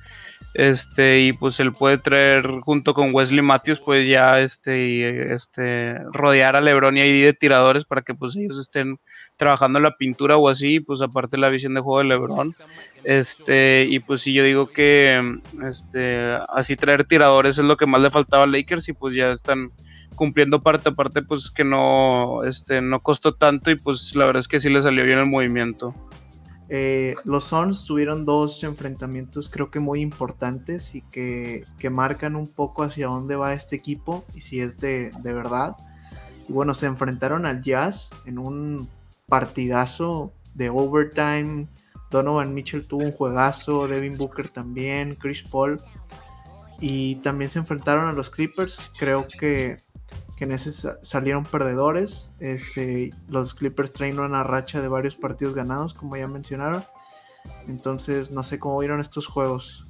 Este, 0.54 1.20
y 1.20 1.32
pues 1.32 1.60
él 1.60 1.72
puede 1.72 1.98
traer 1.98 2.44
junto 2.62 2.92
con 2.92 3.14
Wesley 3.14 3.42
Matthews, 3.42 3.80
pues 3.80 4.08
ya 4.08 4.40
este, 4.40 5.32
este, 5.32 5.96
rodear 6.12 6.56
a 6.56 6.60
Lebron 6.60 6.96
y 6.96 7.00
ahí 7.00 7.22
de 7.22 7.32
tiradores 7.32 7.84
para 7.84 8.02
que 8.02 8.14
pues 8.14 8.34
ellos 8.34 8.58
estén 8.58 8.98
trabajando 9.36 9.78
la 9.78 9.96
pintura 9.96 10.36
o 10.36 10.48
así, 10.48 10.80
pues 10.80 11.02
aparte 11.02 11.38
la 11.38 11.50
visión 11.50 11.74
de 11.74 11.80
juego 11.80 11.98
de 11.98 12.04
Lebron. 12.06 12.56
Este, 13.04 13.86
y 13.88 14.00
pues 14.00 14.22
sí, 14.22 14.32
yo 14.32 14.42
digo 14.42 14.70
que 14.70 15.38
este, 15.62 16.36
así 16.48 16.74
traer 16.74 17.04
tiradores 17.04 17.58
es 17.58 17.64
lo 17.64 17.76
que 17.76 17.86
más 17.86 18.00
le 18.00 18.10
faltaba 18.10 18.42
a 18.44 18.48
Lakers 18.48 18.88
y 18.88 18.92
pues 18.92 19.14
ya 19.14 19.30
están 19.30 19.70
cumpliendo 20.16 20.60
parte 20.60 20.88
aparte 20.88 21.22
pues 21.22 21.50
que 21.50 21.62
no, 21.64 22.42
este, 22.44 22.80
no 22.80 23.00
costó 23.00 23.34
tanto 23.34 23.70
y 23.70 23.76
pues 23.76 24.14
la 24.16 24.26
verdad 24.26 24.40
es 24.40 24.48
que 24.48 24.60
sí 24.60 24.68
le 24.68 24.82
salió 24.82 25.04
bien 25.04 25.20
el 25.20 25.26
movimiento. 25.26 25.94
Eh, 26.72 27.16
los 27.24 27.44
Suns 27.46 27.84
tuvieron 27.84 28.24
dos 28.24 28.62
enfrentamientos 28.62 29.50
creo 29.50 29.72
que 29.72 29.80
muy 29.80 30.00
importantes 30.00 30.94
y 30.94 31.02
que, 31.02 31.66
marcan 31.90 32.36
un 32.36 32.46
poco 32.46 32.84
hacia 32.84 33.08
dónde 33.08 33.34
va 33.34 33.54
este 33.54 33.74
equipo 33.74 34.24
y 34.36 34.42
si 34.42 34.60
es 34.60 34.78
de, 34.78 35.12
verdad. 35.22 35.76
Y 36.48 36.52
bueno, 36.52 36.74
se 36.74 36.86
enfrentaron 36.86 37.44
al 37.44 37.62
Jazz 37.62 38.10
en 38.24 38.38
un 38.38 38.88
partidazo 39.26 40.32
de 40.54 40.70
overtime. 40.70 41.66
Donovan 42.08 42.54
Mitchell 42.54 42.86
tuvo 42.86 43.04
un 43.04 43.12
juegazo, 43.12 43.88
Devin 43.88 44.16
Booker 44.16 44.48
también, 44.48 45.16
Chris 45.16 45.42
Paul. 45.42 45.80
Y 46.80 47.16
también 47.16 47.50
se 47.50 47.58
enfrentaron 47.58 48.06
a 48.06 48.12
los 48.12 48.30
Clippers. 48.30 48.90
Creo 48.98 49.26
que 49.38 49.78
que 50.36 50.44
en 50.44 50.52
ese 50.52 50.70
salieron 51.02 51.44
perdedores. 51.44 52.30
Este, 52.40 53.10
los 53.28 53.54
Clippers 53.54 53.92
traen 53.92 54.18
una 54.18 54.42
racha 54.42 54.80
de 54.80 54.88
varios 54.88 55.16
partidos 55.16 55.54
ganados, 55.54 55.92
como 55.92 56.16
ya 56.16 56.26
mencionaron. 56.28 56.82
Entonces, 57.68 58.30
no 58.30 58.42
sé 58.42 58.58
cómo 58.58 58.78
vieron 58.78 59.00
estos 59.00 59.26
juegos. 59.26 59.86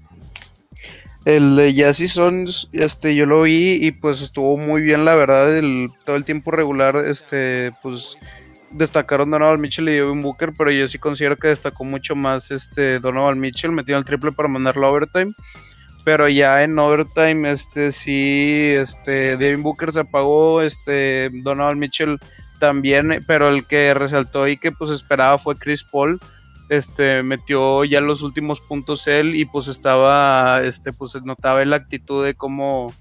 El 1.24 1.54
de 1.54 1.74
Jazzy 1.74 2.08
Sons, 2.08 2.68
este, 2.72 3.14
yo 3.14 3.26
lo 3.26 3.42
vi 3.42 3.74
y 3.74 3.92
pues 3.92 4.22
estuvo 4.22 4.56
muy 4.56 4.80
bien, 4.80 5.04
la 5.04 5.14
verdad, 5.14 5.56
el, 5.56 5.88
todo 6.04 6.16
el 6.16 6.24
tiempo 6.24 6.50
regular, 6.50 6.96
este, 6.96 7.72
pues 7.82 8.16
destacaron 8.70 9.30
Donovan 9.30 9.60
Mitchell 9.60 9.88
y 9.88 9.92
Devin 9.92 10.22
Booker, 10.22 10.52
pero 10.56 10.70
yo 10.70 10.88
sí 10.88 10.98
considero 10.98 11.36
que 11.36 11.48
destacó 11.48 11.84
mucho 11.84 12.16
más 12.16 12.50
este 12.50 13.00
Donovan 13.00 13.38
Mitchell, 13.38 13.70
metió 13.70 13.98
el 13.98 14.04
triple 14.04 14.32
para 14.32 14.48
mandarlo 14.48 14.86
a 14.86 14.90
overtime 14.90 15.34
pero 16.04 16.28
ya 16.28 16.62
en 16.62 16.78
overtime 16.78 17.50
este 17.50 17.92
sí 17.92 18.72
este 18.76 19.36
Devin 19.36 19.62
Booker 19.62 19.92
se 19.92 20.00
apagó 20.00 20.62
este 20.62 21.30
Donald 21.42 21.76
Mitchell 21.78 22.18
también 22.58 23.24
pero 23.26 23.48
el 23.48 23.66
que 23.66 23.94
resaltó 23.94 24.48
y 24.48 24.56
que 24.56 24.72
pues 24.72 24.90
esperaba 24.90 25.38
fue 25.38 25.56
Chris 25.56 25.84
Paul 25.84 26.20
este 26.68 27.22
metió 27.22 27.84
ya 27.84 28.00
los 28.00 28.22
últimos 28.22 28.60
puntos 28.60 29.06
él 29.06 29.34
y 29.34 29.44
pues 29.44 29.66
estaba 29.68 30.62
este 30.62 30.92
pues 30.92 31.14
notaba 31.24 31.64
la 31.64 31.76
actitud 31.76 32.24
de 32.24 32.34
como 32.34 32.92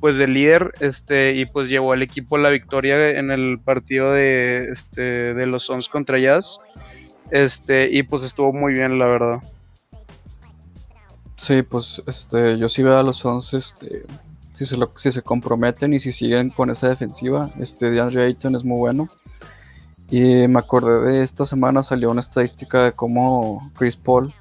pues 0.00 0.18
de 0.18 0.28
líder 0.28 0.72
este 0.80 1.34
y 1.34 1.46
pues 1.46 1.68
llevó 1.68 1.92
al 1.92 2.02
equipo 2.02 2.36
la 2.36 2.50
victoria 2.50 3.18
en 3.18 3.30
el 3.30 3.58
partido 3.58 4.12
de 4.12 4.68
este 4.70 5.32
de 5.32 5.46
los 5.46 5.64
Suns 5.64 5.88
contra 5.88 6.18
Jazz 6.18 6.58
este 7.30 7.88
y 7.90 8.02
pues 8.02 8.22
estuvo 8.22 8.52
muy 8.52 8.74
bien 8.74 8.98
la 8.98 9.06
verdad 9.06 9.53
Sí, 11.44 11.60
pues 11.60 12.02
este, 12.06 12.56
yo 12.56 12.70
sí 12.70 12.82
veo 12.82 12.96
a 12.96 13.02
los 13.02 13.18
Suns, 13.18 13.52
este, 13.52 14.06
si 14.54 14.64
se, 14.64 14.78
lo, 14.78 14.90
si 14.94 15.12
se 15.12 15.20
comprometen 15.20 15.92
y 15.92 16.00
si 16.00 16.10
siguen 16.10 16.48
con 16.48 16.70
esa 16.70 16.88
defensiva, 16.88 17.50
este 17.58 17.90
DeAndre 17.90 18.24
Ayton 18.24 18.56
es 18.56 18.64
muy 18.64 18.78
bueno. 18.78 19.10
Y 20.08 20.48
me 20.48 20.60
acordé 20.60 21.12
de 21.12 21.22
esta 21.22 21.44
semana 21.44 21.82
salió 21.82 22.10
una 22.10 22.20
estadística 22.20 22.84
de 22.84 22.92
cómo 22.92 23.70
Chris 23.76 23.94
Paul, 23.94 24.32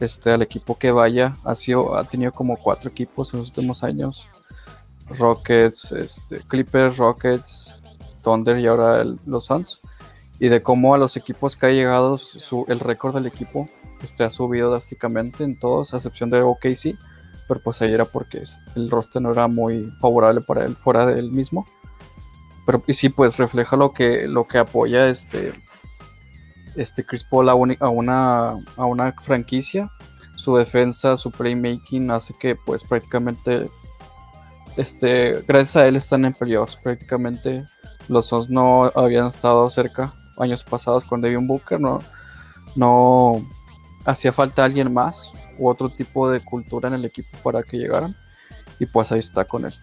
este, 0.00 0.32
al 0.32 0.42
equipo 0.42 0.76
que 0.76 0.90
vaya, 0.90 1.36
ha, 1.44 1.54
sido, 1.54 1.94
ha 1.94 2.02
tenido 2.02 2.32
como 2.32 2.56
cuatro 2.56 2.90
equipos 2.90 3.32
en 3.32 3.38
los 3.38 3.50
últimos 3.50 3.84
años. 3.84 4.26
Rockets, 5.06 5.92
este, 5.92 6.40
Clippers, 6.48 6.96
Rockets, 6.96 7.76
Thunder 8.24 8.58
y 8.58 8.66
ahora 8.66 9.04
los 9.24 9.44
Suns. 9.44 9.80
Y 10.38 10.48
de 10.48 10.62
cómo 10.62 10.94
a 10.94 10.98
los 10.98 11.16
equipos 11.16 11.56
que 11.56 11.66
ha 11.66 11.70
llegado 11.70 12.18
su, 12.18 12.64
el 12.68 12.80
récord 12.80 13.14
del 13.14 13.26
equipo 13.26 13.68
este, 14.02 14.24
ha 14.24 14.30
subido 14.30 14.70
drásticamente 14.70 15.44
en 15.44 15.58
todos, 15.58 15.94
a 15.94 15.98
excepción 15.98 16.30
de 16.30 16.42
OKC, 16.42 16.98
pero 17.46 17.60
pues 17.62 17.80
ahí 17.82 17.92
era 17.92 18.04
porque 18.04 18.42
el 18.74 18.90
roster 18.90 19.22
no 19.22 19.30
era 19.30 19.46
muy 19.46 19.92
favorable 20.00 20.40
para 20.40 20.64
él 20.64 20.74
fuera 20.74 21.06
de 21.06 21.18
él 21.18 21.30
mismo. 21.30 21.66
Pero 22.66 22.82
y 22.86 22.92
sí, 22.92 23.08
pues 23.08 23.38
refleja 23.38 23.76
lo 23.76 23.92
que, 23.92 24.26
lo 24.28 24.46
que 24.46 24.58
apoya 24.58 25.08
este, 25.08 25.52
este 26.76 27.04
Chris 27.04 27.24
Paul 27.24 27.48
a, 27.48 27.54
una, 27.54 28.56
a 28.76 28.84
una 28.84 29.12
franquicia. 29.12 29.90
Su 30.36 30.56
defensa, 30.56 31.16
su 31.16 31.30
playmaking 31.30 32.10
hace 32.10 32.34
que 32.38 32.56
pues 32.56 32.84
prácticamente 32.84 33.66
este, 34.76 35.42
gracias 35.46 35.76
a 35.76 35.86
él 35.86 35.96
están 35.96 36.24
en 36.24 36.32
playoffs. 36.32 36.76
Prácticamente 36.76 37.64
los 38.08 38.26
Suns 38.26 38.50
no 38.50 38.90
habían 38.94 39.26
estado 39.26 39.68
cerca 39.70 40.14
años 40.38 40.64
pasados 40.64 41.04
con 41.04 41.20
Devin 41.20 41.46
Booker, 41.46 41.80
no, 41.80 42.00
no, 42.76 43.44
hacía 44.04 44.32
falta 44.32 44.64
alguien 44.64 44.92
más 44.92 45.32
u 45.58 45.68
otro 45.68 45.88
tipo 45.88 46.30
de 46.30 46.40
cultura 46.40 46.88
en 46.88 46.94
el 46.94 47.04
equipo 47.04 47.36
para 47.42 47.62
que 47.62 47.78
llegaran. 47.78 48.16
Y 48.78 48.86
pues 48.86 49.12
ahí 49.12 49.18
está 49.18 49.44
con 49.44 49.64
él. 49.64 49.74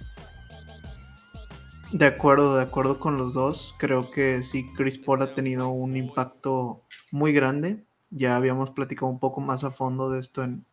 De 1.91 2.05
acuerdo, 2.05 2.55
de 2.55 2.63
acuerdo 2.63 2.99
con 2.99 3.17
los 3.17 3.33
dos. 3.33 3.75
Creo 3.77 4.11
que 4.11 4.43
sí, 4.43 4.67
Chris 4.75 4.97
Paul 4.97 5.21
ha 5.21 5.33
tenido 5.33 5.69
un 5.69 5.95
impacto 5.95 6.83
muy 7.11 7.33
grande. 7.33 7.83
Ya 8.11 8.35
habíamos 8.35 8.71
platicado 8.71 9.07
un 9.07 9.19
poco 9.19 9.41
más 9.41 9.63
a 9.63 9.71
fondo 9.71 10.09
de 10.09 10.19
esto 10.19 10.43
en, 10.43 10.65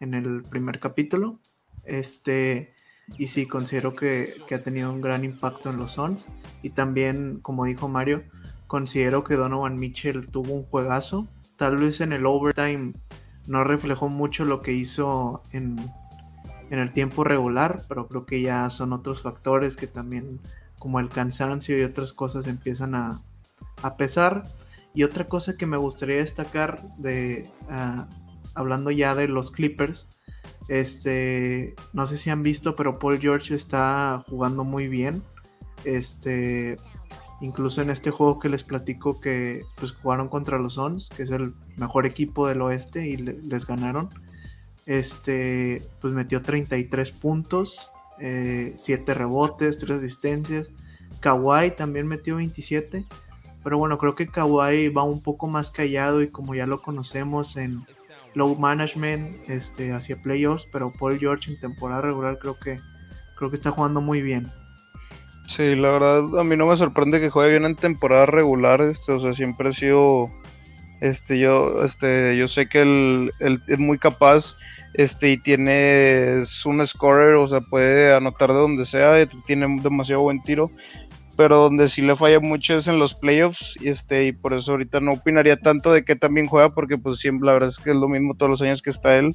el 0.00 0.42
primer 0.42 0.80
capítulo. 0.80 1.38
Este, 1.84 2.74
y 3.18 3.28
sí, 3.28 3.46
considero 3.46 3.94
que, 3.94 4.34
que, 4.46 4.54
ha 4.54 4.60
tenido 4.60 4.92
un 4.92 5.00
gran 5.00 5.24
impacto 5.24 5.70
en 5.70 5.76
los 5.76 5.92
Suns. 5.92 6.24
Y 6.62 6.70
también, 6.70 7.40
como 7.40 7.64
dijo 7.64 7.88
Mario, 7.88 8.24
considero 8.72 9.22
que 9.22 9.36
Donovan 9.36 9.76
Mitchell 9.76 10.28
tuvo 10.28 10.54
un 10.54 10.64
juegazo 10.64 11.28
tal 11.56 11.76
vez 11.76 12.00
en 12.00 12.14
el 12.14 12.24
overtime 12.24 12.94
no 13.46 13.64
reflejó 13.64 14.08
mucho 14.08 14.46
lo 14.46 14.62
que 14.62 14.72
hizo 14.72 15.42
en, 15.52 15.76
el 16.70 16.92
tiempo 16.94 17.22
regular, 17.22 17.82
pero 17.86 18.08
creo 18.08 18.24
que 18.24 18.40
ya 18.40 18.70
son 18.70 18.94
otros 18.94 19.20
factores 19.20 19.76
que 19.76 19.86
también, 19.86 20.40
como 20.78 21.00
el 21.00 21.10
cansancio 21.10 21.78
y 21.78 21.82
otras 21.82 22.14
cosas, 22.14 22.46
empiezan 22.46 22.94
a, 22.94 23.22
pesar. 23.98 24.44
Y 24.94 25.02
otra 25.02 25.28
cosa 25.28 25.58
que 25.58 25.66
me 25.66 25.76
gustaría 25.76 26.16
destacar 26.16 26.80
de 26.96 27.46
ah, 27.68 28.08
hablando 28.54 28.90
ya 28.90 29.14
de 29.14 29.28
los 29.28 29.50
Clippers, 29.50 30.08
este, 30.68 31.74
no 31.92 32.06
sé 32.06 32.16
si 32.16 32.30
han 32.30 32.42
visto, 32.42 32.74
pero 32.74 32.98
Paul 32.98 33.20
George 33.20 33.54
está 33.54 34.24
jugando 34.28 34.64
muy 34.64 34.88
bien. 34.88 35.22
Este, 35.84 36.78
Incluso 37.42 37.82
en 37.82 37.90
este 37.90 38.12
juego 38.12 38.38
que 38.38 38.48
les 38.48 38.62
platico 38.62 39.20
que 39.20 39.64
pues 39.74 39.90
jugaron 39.90 40.28
contra 40.28 40.58
los 40.58 40.74
Suns, 40.74 41.08
que 41.08 41.24
es 41.24 41.30
el 41.32 41.54
mejor 41.76 42.06
equipo 42.06 42.46
del 42.46 42.62
oeste 42.62 43.08
y 43.08 43.16
les 43.16 43.66
ganaron. 43.66 44.08
Este, 44.86 45.82
pues 46.00 46.14
metió 46.14 46.40
33 46.40 47.10
puntos, 47.10 47.90
7 48.18 48.78
eh, 48.88 49.14
rebotes, 49.14 49.78
3 49.78 49.98
asistencias. 49.98 50.68
Kawhi 51.18 51.72
también 51.72 52.06
metió 52.06 52.36
27. 52.36 53.04
Pero 53.64 53.76
bueno, 53.76 53.98
creo 53.98 54.14
que 54.14 54.28
Kawhi 54.28 54.88
va 54.88 55.02
un 55.02 55.20
poco 55.20 55.48
más 55.48 55.72
callado 55.72 56.22
y 56.22 56.28
como 56.28 56.54
ya 56.54 56.66
lo 56.66 56.80
conocemos 56.80 57.56
en 57.56 57.84
low 58.34 58.56
management 58.56 59.48
este, 59.48 59.92
hacia 59.92 60.22
playoffs, 60.22 60.66
pero 60.72 60.92
Paul 60.92 61.18
George 61.18 61.50
en 61.50 61.60
temporada 61.60 62.02
regular 62.02 62.38
creo 62.38 62.56
que, 62.58 62.78
creo 63.36 63.50
que 63.50 63.56
está 63.56 63.72
jugando 63.72 64.00
muy 64.00 64.22
bien. 64.22 64.48
Sí, 65.48 65.74
la 65.76 65.90
verdad 65.90 66.40
a 66.40 66.44
mí 66.44 66.56
no 66.56 66.66
me 66.66 66.76
sorprende 66.76 67.20
que 67.20 67.30
juegue 67.30 67.50
bien 67.50 67.64
en 67.64 67.76
temporada 67.76 68.26
regular, 68.26 68.80
este, 68.80 69.12
o 69.12 69.20
sea, 69.20 69.34
siempre 69.34 69.68
ha 69.68 69.72
sido, 69.72 70.30
este, 71.00 71.38
yo, 71.38 71.84
este, 71.84 72.36
yo 72.36 72.48
sé 72.48 72.68
que 72.68 72.80
él, 72.80 73.30
es 73.40 73.78
muy 73.78 73.98
capaz, 73.98 74.56
este, 74.94 75.30
y 75.30 75.36
tiene, 75.36 76.40
es 76.40 76.64
un 76.64 76.86
scorer, 76.86 77.34
o 77.34 77.48
sea, 77.48 77.60
puede 77.60 78.14
anotar 78.14 78.48
de 78.48 78.54
donde 78.54 78.86
sea, 78.86 79.26
tiene 79.46 79.66
demasiado 79.82 80.22
buen 80.22 80.42
tiro, 80.42 80.70
pero 81.36 81.58
donde 81.58 81.88
sí 81.88 82.02
le 82.02 82.16
falla 82.16 82.40
mucho 82.40 82.74
es 82.76 82.86
en 82.86 82.98
los 82.98 83.14
playoffs 83.14 83.76
y 83.80 83.88
este 83.88 84.26
y 84.26 84.32
por 84.32 84.52
eso 84.52 84.72
ahorita 84.72 85.00
no 85.00 85.12
opinaría 85.12 85.56
tanto 85.56 85.92
de 85.92 86.04
que 86.04 86.16
también 86.16 86.46
juega 86.46 86.74
porque 86.74 86.98
pues 86.98 87.18
siempre 87.18 87.46
la 87.46 87.54
verdad 87.54 87.70
es 87.70 87.78
que 87.78 87.90
es 87.90 87.96
lo 87.96 88.08
mismo 88.08 88.34
todos 88.34 88.50
los 88.50 88.62
años 88.62 88.82
que 88.82 88.90
está 88.90 89.16
él 89.16 89.34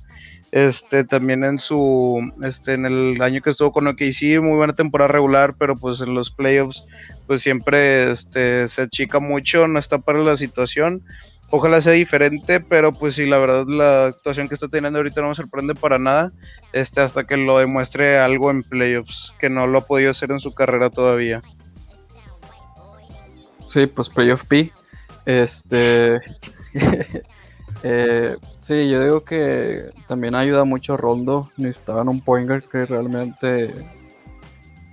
este 0.52 1.04
también 1.04 1.44
en 1.44 1.60
su 1.60 2.32
este 2.44 2.74
en 2.74 2.86
el 2.86 3.22
año 3.22 3.42
que 3.42 3.50
estuvo 3.50 3.72
con 3.72 3.88
OKC 3.88 4.40
muy 4.42 4.58
buena 4.58 4.74
temporada 4.74 5.10
regular 5.10 5.56
pero 5.58 5.76
pues 5.76 6.02
en 6.02 6.14
los 6.14 6.32
playoffs 6.32 6.86
pues 7.26 7.42
siempre 7.42 8.12
este 8.12 8.68
se 8.68 8.84
achica 8.84 9.20
mucho 9.20 9.68
no 9.68 9.80
está 9.80 9.98
para 9.98 10.20
la 10.20 10.38
situación 10.38 11.02
ojalá 11.50 11.82
sea 11.82 11.94
diferente, 11.94 12.60
pero 12.60 12.94
pues 12.94 13.16
sí, 13.16 13.26
la 13.26 13.38
verdad 13.38 13.66
la 13.68 14.08
actuación 14.08 14.48
que 14.48 14.56
está 14.56 14.68
teniendo 14.68 15.00
ahorita 15.00 15.22
no 15.22 15.30
me 15.30 15.36
sorprende 15.36 15.76
para 15.76 15.98
nada, 15.98 16.32
este, 16.74 17.02
hasta 17.02 17.26
que 17.26 17.38
lo 17.38 17.58
demuestre 17.58 18.20
algo 18.20 18.52
en 18.52 18.64
playoffs, 18.64 19.34
que 19.40 19.50
no 19.50 19.68
lo 19.68 19.80
ha 19.80 19.88
podido 19.88 20.12
hacer 20.12 20.32
en 20.32 20.40
su 20.40 20.54
carrera 20.54 20.90
todavía. 20.90 21.42
Sí, 23.78 23.86
pues 23.86 24.10
Playoff 24.10 24.44
P. 24.46 24.74
Este. 25.24 26.20
eh, 27.84 28.36
sí, 28.60 28.90
yo 28.90 29.04
digo 29.04 29.24
que 29.24 29.92
también 30.08 30.34
ayuda 30.34 30.66
mucho 30.66 30.96
a 30.96 30.98
Rondo. 30.98 31.52
Necesitaban 31.58 32.10
un 32.10 32.22
pointer 32.22 32.64
que 32.64 32.88
realmente 32.88 33.76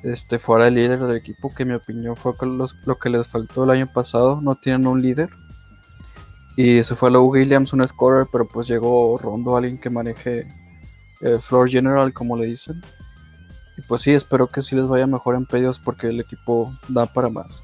este, 0.03 0.39
fuera 0.39 0.69
el 0.69 0.75
líder 0.75 0.99
del 0.99 1.17
equipo, 1.17 1.51
que 1.55 1.63
en 1.63 1.71
mi 1.71 1.75
opinión 1.77 2.15
fue 2.15 2.35
lo 2.85 2.99
que 2.99 3.09
les 3.09 3.27
faltó 3.27 3.65
el 3.65 3.71
año 3.71 3.91
pasado. 3.91 4.43
No 4.43 4.55
tienen 4.55 4.87
un 4.87 5.01
líder. 5.01 5.31
Y 6.55 6.83
se 6.83 6.95
fue 6.95 7.11
Lou 7.11 7.33
Williams, 7.33 7.73
un 7.73 7.83
scorer, 7.85 8.27
pero 8.31 8.47
pues 8.47 8.69
llegó 8.69 9.17
Rondo, 9.17 9.57
alguien 9.57 9.81
que 9.81 9.89
maneje 9.89 10.47
el 11.23 11.41
floor 11.41 11.71
general, 11.71 12.13
como 12.13 12.37
le 12.37 12.45
dicen. 12.45 12.83
Y 13.79 13.81
pues 13.81 14.03
sí, 14.03 14.13
espero 14.13 14.47
que 14.47 14.61
sí 14.61 14.77
les 14.77 14.87
vaya 14.87 15.07
mejor 15.07 15.37
en 15.37 15.47
pedidos 15.47 15.79
porque 15.79 16.09
el 16.09 16.21
equipo 16.21 16.71
da 16.89 17.07
para 17.07 17.31
más. 17.31 17.63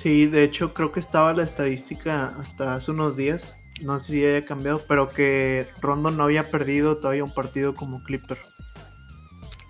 Sí, 0.00 0.24
de 0.24 0.44
hecho 0.44 0.72
creo 0.72 0.92
que 0.92 1.00
estaba 1.00 1.34
la 1.34 1.42
estadística 1.42 2.28
hasta 2.38 2.74
hace 2.74 2.90
unos 2.90 3.18
días, 3.18 3.58
no 3.82 4.00
sé 4.00 4.12
si 4.12 4.24
haya 4.24 4.46
cambiado, 4.46 4.80
pero 4.88 5.08
que 5.08 5.68
Rondo 5.82 6.10
no 6.10 6.24
había 6.24 6.50
perdido 6.50 6.96
todavía 6.96 7.22
un 7.22 7.34
partido 7.34 7.74
como 7.74 8.02
Clipper. 8.02 8.38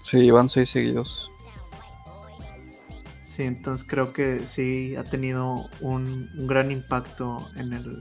Sí, 0.04 0.18
iban 0.18 0.49
seis 0.49 0.68
seguidos. 0.68 1.28
Sí, 3.26 3.42
entonces 3.42 3.84
creo 3.84 4.12
que 4.12 4.38
sí 4.38 4.94
ha 4.94 5.02
tenido 5.02 5.68
un, 5.80 6.30
gran 6.46 6.71
impacto 6.71 7.45
en 7.56 7.73
el, 7.73 8.00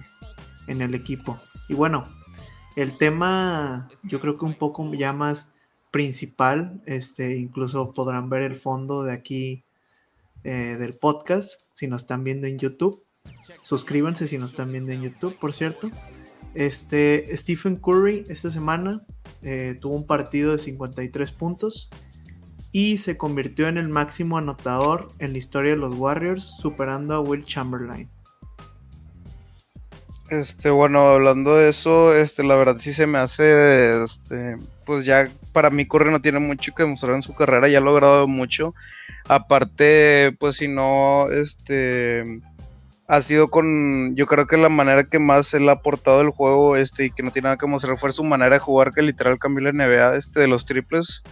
en 0.68 0.84
el 0.84 0.94
equipo. 0.94 1.36
Y 1.68 1.74
bueno, 1.74 2.04
el 2.76 2.96
tema 2.96 3.90
yo 4.04 4.20
creo 4.20 4.38
que 4.38 4.46
un 4.46 4.54
poco 4.54 4.94
ya 4.94 5.14
más 5.14 5.56
principal, 5.90 6.80
este, 6.86 7.38
incluso 7.38 7.92
podrán 7.92 8.30
ver 8.30 8.44
el 8.44 8.60
fondo 8.60 9.02
de 9.02 9.14
aquí 9.14 9.64
eh, 10.44 10.78
del 10.80 10.94
podcast 10.94 11.62
si 11.74 11.88
nos 11.88 12.02
están 12.02 12.24
viendo 12.24 12.48
en 12.48 12.60
YouTube. 12.60 13.04
Suscríbanse 13.64 14.28
si 14.28 14.38
nos 14.38 14.52
están 14.52 14.72
viendo 14.72 14.92
en 14.92 15.02
YouTube, 15.02 15.38
por 15.40 15.54
cierto. 15.54 15.90
Este, 16.54 17.36
Stephen 17.38 17.76
Curry 17.76 18.26
esta 18.28 18.50
semana 18.50 19.06
eh, 19.42 19.78
tuvo 19.80 19.96
un 19.96 20.08
partido 20.08 20.52
de 20.52 20.58
53 20.58 21.32
puntos 21.32 21.90
y 22.72 22.98
se 22.98 23.18
convirtió 23.18 23.68
en 23.68 23.78
el 23.78 23.90
máximo 23.90 24.38
anotador 24.38 25.10
en 25.20 25.34
la 25.34 25.38
historia 25.38 25.72
de 25.72 25.78
los 25.78 25.96
Warriors, 25.98 26.44
superando 26.44 27.16
a 27.16 27.20
Will 27.20 27.46
Chamberlain. 27.46 28.10
Este, 30.30 30.70
bueno, 30.70 31.08
hablando 31.08 31.56
de 31.56 31.70
eso, 31.70 32.14
este, 32.14 32.44
la 32.44 32.56
verdad 32.56 32.78
sí 32.80 32.94
se 32.94 33.08
me 33.08 33.18
hace, 33.18 34.04
este, 34.04 34.58
pues 34.86 35.04
ya 35.04 35.28
para 35.54 35.72
mí 35.72 35.88
Curry 35.88 36.12
no 36.12 36.22
tiene 36.22 36.38
mucho 36.38 36.74
que 36.76 36.84
demostrar 36.84 37.16
en 37.16 37.24
su 37.24 37.34
carrera, 37.34 37.68
ya 37.68 37.80
ha 37.80 37.82
logrado 37.82 38.28
mucho. 38.28 38.76
Aparte, 39.28 40.36
pues 40.40 40.58
si 40.58 40.68
no, 40.68 41.30
este, 41.32 42.42
ha 43.08 43.22
sido 43.24 43.48
con, 43.48 44.16
yo 44.16 44.28
creo 44.28 44.46
que 44.46 44.58
la 44.58 44.70
manera 44.70 45.06
que 45.06 45.18
más 45.18 45.52
él 45.56 45.68
ha 45.68 45.74
aportado 45.74 46.22
el 46.22 46.30
juego, 46.30 46.76
este, 46.76 47.06
y 47.06 47.12
que 47.12 47.24
no 47.24 47.32
tiene 47.32 47.48
nada 47.48 47.58
que 47.58 47.66
mostrar 47.66 47.98
fue 47.98 48.12
su 48.12 48.24
manera 48.24 48.56
de 48.56 48.60
jugar, 48.60 48.92
que 48.94 49.02
literal 49.02 49.40
cambió 49.40 49.64
la 49.64 49.72
NBA, 49.72 50.16
este, 50.16 50.42
de 50.42 50.48
los 50.48 50.68
triples. 50.68 51.24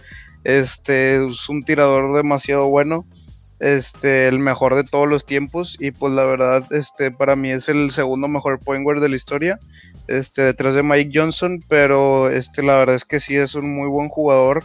Este, 0.42 1.24
es 1.24 1.48
un 1.48 1.62
tirador 1.62 2.16
demasiado 2.16 2.68
bueno 2.68 3.04
este, 3.60 4.28
el 4.28 4.38
mejor 4.38 4.74
de 4.74 4.84
todos 4.84 5.08
los 5.08 5.26
tiempos 5.26 5.76
y 5.80 5.90
pues 5.90 6.12
la 6.12 6.24
verdad, 6.24 6.64
este, 6.72 7.10
para 7.10 7.36
mí 7.36 7.50
es 7.50 7.68
el 7.68 7.90
segundo 7.90 8.28
mejor 8.28 8.58
point 8.58 8.84
guard 8.84 9.00
de 9.00 9.08
la 9.08 9.16
historia, 9.16 9.58
este, 10.06 10.42
detrás 10.42 10.74
de 10.74 10.82
Mike 10.82 11.10
Johnson, 11.12 11.62
pero 11.68 12.30
este, 12.30 12.62
la 12.62 12.76
verdad 12.76 12.96
es 12.96 13.04
que 13.04 13.20
sí 13.20 13.36
es 13.36 13.54
un 13.54 13.74
muy 13.74 13.88
buen 13.88 14.08
jugador, 14.08 14.62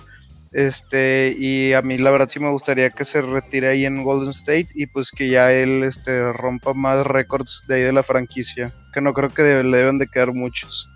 este, 0.51 1.35
y 1.37 1.73
a 1.73 1.81
mí 1.81 1.97
la 1.97 2.11
verdad 2.11 2.29
sí 2.31 2.39
me 2.39 2.51
gustaría 2.51 2.91
que 2.91 3.05
se 3.05 3.21
retire 3.21 3.69
ahí 3.69 3.85
en 3.85 4.03
Golden 4.03 4.29
State 4.29 4.67
y 4.75 4.85
pues 4.85 5.09
que 5.11 5.27
ya 5.27 5.51
él, 5.51 5.83
este, 5.83 6.31
rompa 6.31 6.73
más 6.73 7.05
récords 7.05 7.63
de 7.67 7.75
ahí 7.75 7.81
de 7.81 7.93
la 7.93 8.03
franquicia, 8.03 8.71
que 8.93 9.01
no 9.01 9.13
creo 9.13 9.29
que 9.29 9.41
le 9.63 9.77
deben 9.77 9.97
de 9.97 10.07
quedar 10.07 10.33
muchos. 10.33 10.87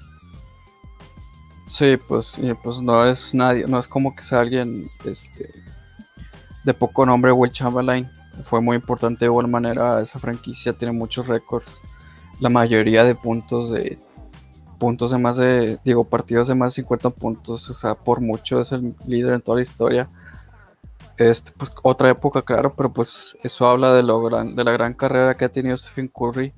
Sí, 1.65 1.97
pues, 2.07 2.39
pues 2.63 2.81
no 2.81 3.05
es 3.09 3.33
nadie, 3.33 3.65
no 3.67 3.77
es 3.77 3.89
como 3.89 4.15
que 4.15 4.21
sea 4.21 4.39
alguien, 4.39 4.89
este, 5.03 5.49
de 6.67 6.73
poco 6.73 7.05
nombre, 7.05 7.31
Will 7.31 7.51
Chamberlain. 7.51 8.11
Fue 8.43 8.59
muy 8.59 8.75
importante 8.75 9.19
de 9.21 9.31
igual 9.31 9.47
manera. 9.47 10.01
Esa 10.01 10.19
franquicia 10.19 10.73
tiene 10.73 10.91
muchos 10.91 11.27
récords. 11.27 11.81
La 12.41 12.49
mayoría 12.49 13.05
de 13.05 13.15
puntos 13.15 13.71
de 13.71 13.97
puntos 14.77 15.11
de 15.11 15.17
más 15.17 15.37
de, 15.37 15.79
digo, 15.85 16.03
partidos 16.03 16.49
de 16.49 16.55
más 16.55 16.73
de 16.73 16.83
50 16.83 17.09
puntos, 17.11 17.67
o 17.69 17.73
sea, 17.73 17.95
por 17.95 18.21
mucho 18.21 18.59
es 18.59 18.73
el 18.73 18.95
líder 19.07 19.33
en 19.33 19.41
toda 19.41 19.55
la 19.55 19.61
historia. 19.63 20.09
Este, 21.17 21.51
pues 21.53 21.71
otra 21.81 22.09
época, 22.11 22.41
claro, 22.41 22.73
pero 22.75 22.91
pues 22.91 23.37
eso 23.43 23.65
habla 23.65 23.93
de 23.93 24.03
lo 24.03 24.21
gran, 24.21 24.55
de 24.55 24.63
la 24.63 24.71
gran 24.71 24.93
carrera 24.93 25.35
que 25.35 25.45
ha 25.45 25.49
tenido 25.49 25.77
Stephen 25.77 26.09
Curry, 26.09 26.53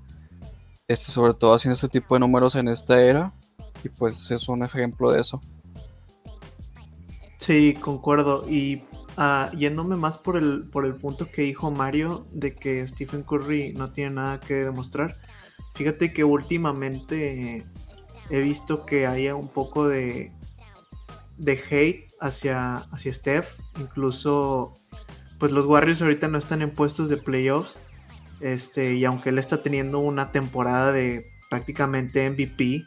este, 0.87 1.11
sobre 1.11 1.35
todo 1.35 1.53
haciendo 1.53 1.75
este 1.75 1.87
tipo 1.87 2.15
de 2.15 2.19
números 2.19 2.55
en 2.55 2.67
esta 2.67 2.99
era, 2.99 3.31
y 3.83 3.89
pues 3.89 4.31
es 4.31 4.49
un 4.49 4.63
ejemplo 4.63 5.11
de 5.11 5.21
eso. 5.21 5.39
Sí, 7.37 7.75
concuerdo. 7.79 8.49
Y 8.49 8.83
Ah, 9.17 9.51
yéndome 9.57 9.95
más 9.95 10.17
por 10.17 10.37
el, 10.37 10.63
por 10.63 10.85
el 10.85 10.95
punto 10.95 11.29
que 11.29 11.41
dijo 11.41 11.71
Mario 11.71 12.25
de 12.31 12.55
que 12.55 12.87
Stephen 12.87 13.23
Curry 13.23 13.73
no 13.73 13.91
tiene 13.91 14.15
nada 14.15 14.39
que 14.39 14.55
demostrar. 14.55 15.15
Fíjate 15.75 16.13
que 16.13 16.23
últimamente 16.23 17.65
he 18.29 18.41
visto 18.41 18.85
que 18.85 19.07
haya 19.07 19.35
un 19.35 19.49
poco 19.49 19.87
de, 19.87 20.31
de 21.37 21.61
hate 21.69 22.07
hacia, 22.19 22.77
hacia 22.77 23.13
Steph. 23.13 23.49
Incluso, 23.79 24.73
pues 25.39 25.51
los 25.51 25.65
Warriors 25.65 26.01
ahorita 26.01 26.27
no 26.27 26.37
están 26.37 26.61
en 26.61 26.71
puestos 26.71 27.09
de 27.09 27.17
playoffs. 27.17 27.75
Este, 28.39 28.93
y 28.93 29.05
aunque 29.05 29.29
él 29.29 29.39
está 29.39 29.63
teniendo 29.63 29.99
una 29.99 30.31
temporada 30.31 30.91
de 30.91 31.25
prácticamente 31.49 32.29
MVP, 32.29 32.85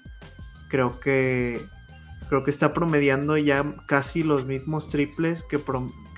creo 0.68 0.98
que 1.00 1.60
creo 2.32 2.44
que 2.44 2.50
está 2.50 2.72
promediando 2.72 3.36
ya 3.36 3.74
casi 3.84 4.22
los 4.22 4.46
mismos 4.46 4.88
triples 4.88 5.42
que, 5.42 5.60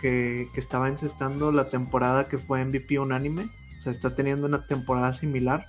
que, 0.01 0.49
estaba 0.55 0.89
encestando 0.89 1.51
la 1.51 1.69
temporada 1.69 2.29
que 2.29 2.39
fue 2.39 2.65
MVP 2.65 3.01
unánime. 3.01 3.49
O 3.81 3.83
sea, 3.83 3.91
está 3.91 4.15
teniendo 4.15 4.47
una 4.47 4.65
temporada 4.65 5.13
similar. 5.13 5.67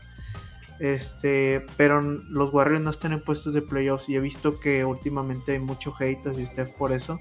Este, 0.80 1.66
pero 1.78 2.00
los 2.00 2.54
Warriors 2.54 2.84
no 2.84 2.92
están 2.92 3.14
en 3.14 3.24
puestos 3.24 3.56
de 3.56 3.64
playoffs 3.64 4.08
y 4.08 4.18
he 4.18 4.20
visto 4.20 4.60
que 4.60 4.86
últimamente 4.86 5.54
hay 5.54 5.60
mucho 5.60 5.96
hate 6.00 6.28
hacia 6.28 6.46
Steph 6.46 6.74
por 6.74 6.92
eso. 6.94 7.20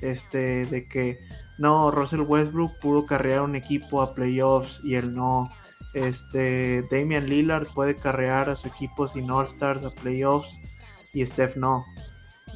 Este, 0.00 0.66
de 0.66 0.88
que 0.88 1.20
no, 1.58 1.92
Russell 1.92 2.22
Westbrook 2.22 2.80
pudo 2.80 3.06
carrear 3.06 3.42
un 3.42 3.54
equipo 3.54 4.02
a 4.02 4.16
playoffs 4.16 4.80
y 4.82 4.96
él 4.96 5.14
no. 5.14 5.48
Este, 5.92 6.84
Damian 6.90 7.28
Lillard 7.28 7.68
puede 7.68 7.94
carrear 7.94 8.50
a 8.50 8.56
su 8.56 8.66
equipo 8.66 9.06
sin 9.06 9.30
All 9.30 9.46
Stars 9.46 9.84
a 9.84 9.94
playoffs 9.94 10.58
y 11.12 11.24
Steph 11.24 11.54
no. 11.54 11.84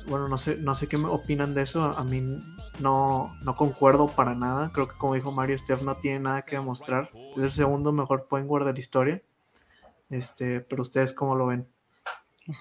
Bueno, 0.06 0.28
no 0.28 0.38
sé, 0.38 0.56
no 0.56 0.74
sé 0.74 0.88
qué 0.88 0.96
opinan 0.96 1.54
de 1.54 1.62
eso. 1.62 1.82
A 1.82 2.04
mí 2.04 2.22
no, 2.80 3.34
no 3.42 3.56
concuerdo 3.56 4.06
para 4.06 4.34
nada. 4.34 4.70
Creo 4.72 4.88
que 4.88 4.96
como 4.96 5.14
dijo 5.14 5.32
Mario, 5.32 5.58
Steph 5.58 5.82
no 5.82 5.96
tiene 5.96 6.20
nada 6.20 6.42
que 6.42 6.56
demostrar. 6.56 7.10
Es 7.36 7.42
el 7.42 7.50
segundo 7.50 7.92
mejor 7.92 8.26
point 8.26 8.46
guard 8.46 8.66
de 8.66 8.72
la 8.72 8.78
historia. 8.78 9.22
Este, 10.10 10.60
pero 10.60 10.82
ustedes 10.82 11.12
cómo 11.12 11.34
lo 11.34 11.46
ven? 11.46 11.66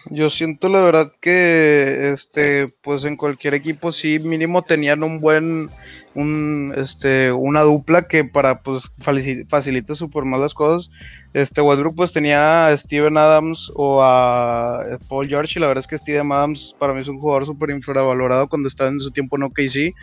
Yo 0.10 0.30
siento 0.30 0.68
la 0.68 0.82
verdad 0.82 1.14
que 1.22 2.12
este 2.12 2.68
pues 2.82 3.06
en 3.06 3.16
cualquier 3.16 3.54
equipo 3.54 3.94
sí 3.94 4.20
mínimo 4.20 4.62
tenían 4.62 5.02
un 5.02 5.22
buen 5.22 5.70
un 6.14 6.74
este 6.76 7.32
una 7.32 7.62
dupla 7.62 8.02
que 8.08 8.26
para 8.26 8.64
pues 8.64 8.92
facilite 9.00 9.96
super 9.96 10.26
más 10.26 10.42
las 10.42 10.54
cosas. 10.54 10.90
Este 11.34 11.62
Westbrook 11.62 11.96
pues 11.96 12.12
tenía 12.12 12.68
a 12.68 12.76
Steven 12.76 13.18
Adams 13.18 13.72
o 13.76 14.02
a 14.02 14.84
Paul 15.08 15.30
George 15.30 15.54
y 15.56 15.62
la 15.62 15.68
verdad 15.68 15.84
es 15.84 15.88
que 15.88 15.98
Steven 15.98 16.32
Adams 16.34 16.76
para 16.78 16.94
mí 16.94 17.00
es 17.00 17.08
un 17.08 17.20
jugador 17.20 17.46
súper 17.46 17.70
infravalorado 17.70 18.50
cuando 18.50 18.68
estaba 18.68 18.90
en 18.90 19.00
su 19.00 19.12
tiempo 19.12 19.38
en 19.38 19.44
OKC. 19.44 19.94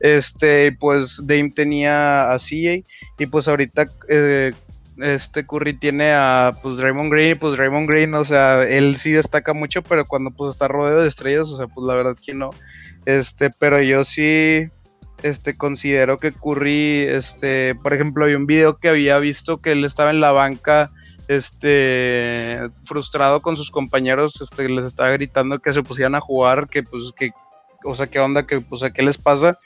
Este 0.00 0.72
pues 0.72 1.20
Dame 1.22 1.50
tenía 1.50 2.32
a 2.32 2.38
CJ 2.38 2.82
y 3.18 3.26
pues 3.26 3.46
ahorita 3.46 3.86
eh, 4.08 4.52
este 5.00 5.46
Curry 5.46 5.78
tiene 5.78 6.12
a 6.12 6.50
pues 6.62 6.78
Raymond 6.78 7.12
Green, 7.12 7.38
pues 7.38 7.56
Raymond 7.56 7.88
Green, 7.88 8.14
o 8.14 8.24
sea, 8.24 8.62
él 8.62 8.96
sí 8.96 9.12
destaca 9.12 9.52
mucho, 9.52 9.82
pero 9.82 10.04
cuando 10.06 10.30
pues 10.30 10.52
está 10.52 10.68
rodeado 10.68 11.02
de 11.02 11.08
estrellas, 11.08 11.48
o 11.48 11.56
sea, 11.56 11.66
pues 11.66 11.86
la 11.86 11.94
verdad 11.94 12.16
que 12.24 12.34
no. 12.34 12.50
Este, 13.06 13.50
pero 13.50 13.80
yo 13.80 14.04
sí 14.04 14.68
este 15.22 15.56
considero 15.56 16.18
que 16.18 16.32
Curry 16.32 17.06
este, 17.08 17.74
por 17.76 17.92
ejemplo, 17.92 18.24
había 18.24 18.36
un 18.36 18.46
video 18.46 18.78
que 18.78 18.88
había 18.88 19.18
visto 19.18 19.58
que 19.58 19.72
él 19.72 19.84
estaba 19.84 20.10
en 20.10 20.20
la 20.20 20.32
banca 20.32 20.90
este 21.28 22.60
frustrado 22.84 23.40
con 23.40 23.56
sus 23.56 23.70
compañeros, 23.70 24.40
este 24.40 24.68
les 24.68 24.86
estaba 24.86 25.10
gritando 25.10 25.58
que 25.58 25.72
se 25.72 25.82
pusieran 25.82 26.14
a 26.14 26.20
jugar, 26.20 26.68
que 26.68 26.82
pues 26.82 27.12
que 27.16 27.32
o 27.84 27.94
sea, 27.94 28.08
qué 28.08 28.18
onda, 28.18 28.46
que 28.46 28.60
pues 28.60 28.82
a 28.82 28.90
qué 28.90 29.02
les 29.02 29.18
pasa 29.18 29.58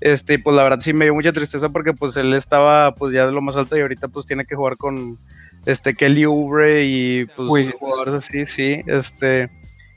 este, 0.00 0.38
pues 0.38 0.54
la 0.54 0.62
verdad 0.62 0.80
sí 0.80 0.92
me 0.92 1.06
dio 1.06 1.14
mucha 1.14 1.32
tristeza 1.32 1.68
porque 1.70 1.92
pues 1.92 2.16
él 2.16 2.32
estaba 2.34 2.94
pues 2.94 3.14
ya 3.14 3.26
de 3.26 3.32
lo 3.32 3.40
más 3.40 3.56
alto 3.56 3.76
y 3.76 3.80
ahorita 3.80 4.08
pues 4.08 4.26
tiene 4.26 4.44
que 4.44 4.56
jugar 4.56 4.76
con 4.76 5.18
este 5.64 5.94
Kelly 5.94 6.24
Oubre 6.24 6.84
y 6.84 7.24
pues 7.36 7.74
jugadores 7.78 8.26
así, 8.26 8.46
sí, 8.46 8.82
este, 8.86 9.48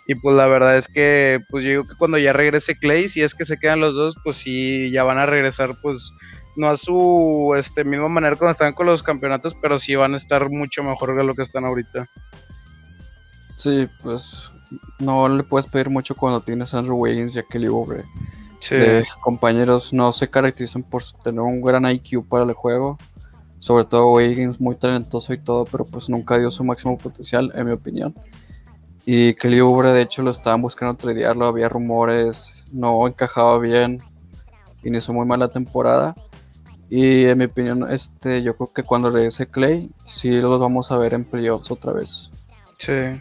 y 0.07 0.15
pues 0.15 0.35
la 0.35 0.47
verdad 0.47 0.77
es 0.77 0.87
que 0.87 1.39
pues 1.49 1.63
yo 1.63 1.69
digo 1.69 1.83
que 1.85 1.95
cuando 1.95 2.17
ya 2.17 2.33
regrese 2.33 2.77
Clay, 2.77 3.09
si 3.09 3.21
es 3.21 3.35
que 3.35 3.45
se 3.45 3.57
quedan 3.57 3.79
los 3.79 3.93
dos, 3.93 4.15
pues 4.23 4.37
sí 4.37 4.89
ya 4.91 5.03
van 5.03 5.19
a 5.19 5.25
regresar 5.25 5.75
pues 5.81 6.13
no 6.55 6.69
a 6.69 6.77
su 6.77 7.53
este 7.57 7.83
misma 7.83 8.09
manera 8.09 8.35
cuando 8.35 8.51
están 8.51 8.73
con 8.73 8.87
los 8.87 9.03
campeonatos, 9.03 9.55
pero 9.61 9.79
sí 9.79 9.95
van 9.95 10.13
a 10.13 10.17
estar 10.17 10.49
mucho 10.49 10.83
mejor 10.83 11.15
que 11.15 11.23
lo 11.23 11.35
que 11.35 11.43
están 11.43 11.65
ahorita. 11.65 12.09
Sí, 13.55 13.87
pues 14.01 14.51
no 14.99 15.27
le 15.27 15.43
puedes 15.43 15.67
pedir 15.67 15.89
mucho 15.89 16.15
cuando 16.15 16.41
tienes 16.41 16.73
a 16.73 16.79
Andrew 16.79 16.97
Wiggins 16.97 17.35
y 17.35 17.39
a 17.39 17.43
Kelly 17.43 17.67
Oubre 17.67 18.03
compañeros 19.21 19.93
no 19.93 20.11
se 20.11 20.29
caracterizan 20.29 20.83
por 20.83 21.01
tener 21.23 21.41
un 21.41 21.61
gran 21.61 21.85
IQ 21.89 22.27
para 22.27 22.45
el 22.45 22.53
juego. 22.53 22.97
Sobre 23.59 23.85
todo 23.85 24.13
Wiggins, 24.13 24.61
muy 24.61 24.75
talentoso 24.75 25.33
y 25.33 25.37
todo, 25.37 25.65
pero 25.65 25.85
pues 25.85 26.09
nunca 26.09 26.37
dio 26.37 26.49
su 26.49 26.63
máximo 26.63 26.97
potencial, 26.97 27.51
en 27.55 27.65
mi 27.65 27.71
opinión. 27.71 28.15
Y 29.05 29.33
Kelly 29.33 29.59
Oubre, 29.59 29.91
de 29.91 30.01
hecho, 30.01 30.21
lo 30.21 30.31
estaban 30.31 30.61
buscando 30.61 30.95
tradearlo, 30.95 31.47
había 31.47 31.67
rumores, 31.67 32.65
no 32.71 33.05
encajaba 33.07 33.57
bien, 33.59 34.01
inició 34.83 35.13
muy 35.13 35.25
mala 35.25 35.49
temporada. 35.49 36.15
Y 36.89 37.25
en 37.25 37.37
mi 37.37 37.45
opinión, 37.45 37.91
este, 37.91 38.41
yo 38.41 38.55
creo 38.55 38.73
que 38.73 38.83
cuando 38.83 39.11
regrese 39.11 39.47
Clay, 39.47 39.91
sí 40.05 40.41
los 40.41 40.59
vamos 40.59 40.91
a 40.91 40.97
ver 40.97 41.13
en 41.13 41.23
playoffs 41.23 41.69
otra 41.69 41.91
vez. 41.91 42.29
Sí. 42.77 43.19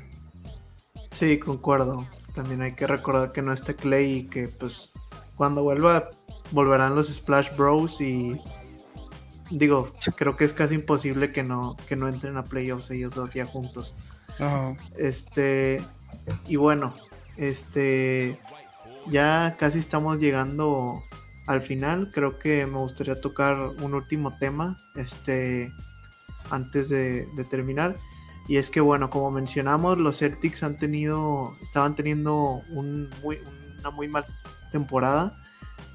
Sí, 1.11 1.39
concuerdo. 1.39 2.07
También 2.35 2.63
hay 2.63 2.75
que 2.75 2.87
recordar 2.87 3.33
que 3.33 3.43
no 3.43 3.53
está 3.53 3.75
Clay 3.75 4.13
y 4.13 4.23
que 4.25 4.49
pues 4.49 4.93
cuando 5.39 5.63
vuelva, 5.63 6.11
volverán 6.51 6.95
los 6.95 7.07
Splash 7.09 7.57
Bros. 7.57 8.01
Y 8.01 8.39
digo, 9.51 9.93
creo 10.17 10.37
que 10.37 10.45
es 10.45 10.53
casi 10.53 10.75
imposible 10.75 11.33
que 11.33 11.43
no, 11.43 11.77
que 11.87 11.97
no 11.97 12.09
entren 12.09 12.37
a 12.37 12.45
playoffs 12.45 12.91
ellos 12.91 13.15
dos 13.15 13.33
ya 13.33 13.47
juntos. 13.47 13.95
Este, 14.97 15.81
y 16.47 16.57
bueno, 16.57 16.95
este, 17.37 18.39
ya 19.09 19.57
casi 19.59 19.79
estamos 19.79 20.19
llegando 20.19 21.03
al 21.47 21.63
final. 21.63 22.11
Creo 22.13 22.39
que 22.39 22.67
me 22.67 22.79
gustaría 22.79 23.21
tocar 23.21 23.57
un 23.83 23.95
último 23.95 24.37
tema, 24.39 24.77
este, 24.97 25.73
antes 26.51 26.89
de, 26.89 27.27
terminar. 27.49 27.97
Y 28.49 28.57
es 28.57 28.71
que 28.71 28.81
bueno, 28.81 29.11
como 29.11 29.31
mencionamos, 29.31 29.99
los 29.99 30.19
Celtics 30.19 30.63
han 30.63 30.79
tenido, 30.79 31.55
estaban 31.63 31.95
teniendo 31.95 32.63
un 32.71 33.11
muy, 33.23 33.39
una 33.79 33.91
muy 33.91 34.09
mal 34.09 34.25
temporada. 34.71 35.37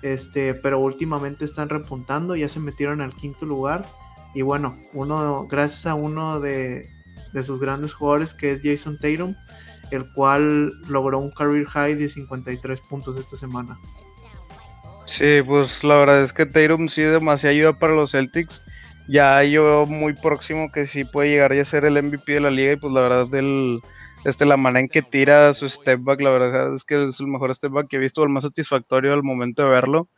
Este, 0.02 0.54
pero 0.54 0.80
últimamente 0.80 1.46
están 1.46 1.70
repuntando, 1.70 2.36
ya 2.36 2.48
se 2.48 2.60
metieron 2.60 3.02
al 3.02 3.14
quinto 3.14 3.46
lugar. 3.46 3.86
Y 4.34 4.42
bueno, 4.42 4.78
uno, 4.94 5.48
gracias 5.48 5.86
a 5.86 5.94
uno 5.94 6.40
de, 6.40 6.90
sus 7.44 7.60
grandes 7.60 7.94
jugadores 7.94 8.34
que 8.34 8.52
es 8.52 8.62
Jason 8.64 8.98
Tatum, 9.00 9.36
el 9.92 10.12
cual 10.14 10.72
logró 10.88 11.20
un 11.20 11.32
career 11.32 11.66
high 11.68 11.96
de 11.96 12.10
53 12.10 12.82
puntos 12.82 13.18
esta 13.18 13.38
semana. 13.38 13.78
Sí, 15.06 15.42
pues 15.46 15.84
la 15.84 15.96
verdad 15.96 16.24
es 16.24 16.34
que 16.34 16.46
Tatum 16.46 16.88
sí 16.88 17.02
demasiada 17.02 17.52
ayuda 17.52 17.74
para 17.74 17.94
los 17.94 18.12
Celtics. 18.12 18.64
Ya 19.08 19.44
yo 19.44 19.86
muy 19.86 20.14
próximo 20.14 20.72
que 20.72 20.88
sí 20.88 21.04
puede 21.04 21.30
llegar 21.30 21.52
a 21.52 21.66
ser 21.66 21.86
el 21.86 22.02
MVP 22.02 22.34
de 22.34 22.40
la 22.40 22.50
liga 22.50 22.74
y 22.74 22.76
pues 22.78 22.94
la 22.94 23.02
verdad 23.02 23.28
del 23.28 23.82
este, 24.24 24.46
la 24.46 24.58
manera 24.58 24.82
en 24.82 24.90
que 24.90 25.02
tira 25.02 25.54
su 25.54 25.68
step 25.68 26.00
back, 26.02 26.22
la 26.22 26.30
verdad 26.30 26.76
es 26.76 26.84
que 26.84 27.04
es 27.04 27.20
el 27.20 27.28
mejor 27.28 27.54
step 27.54 27.72
back 27.72 27.88
que 27.88 27.98
he 27.98 28.00
visto, 28.00 28.24
el 28.24 28.30
más 28.30 28.44
satisfactorio 28.44 29.14
al 29.14 29.24
momento 29.24 29.64
de 29.64 29.70
verlo. 29.70 30.10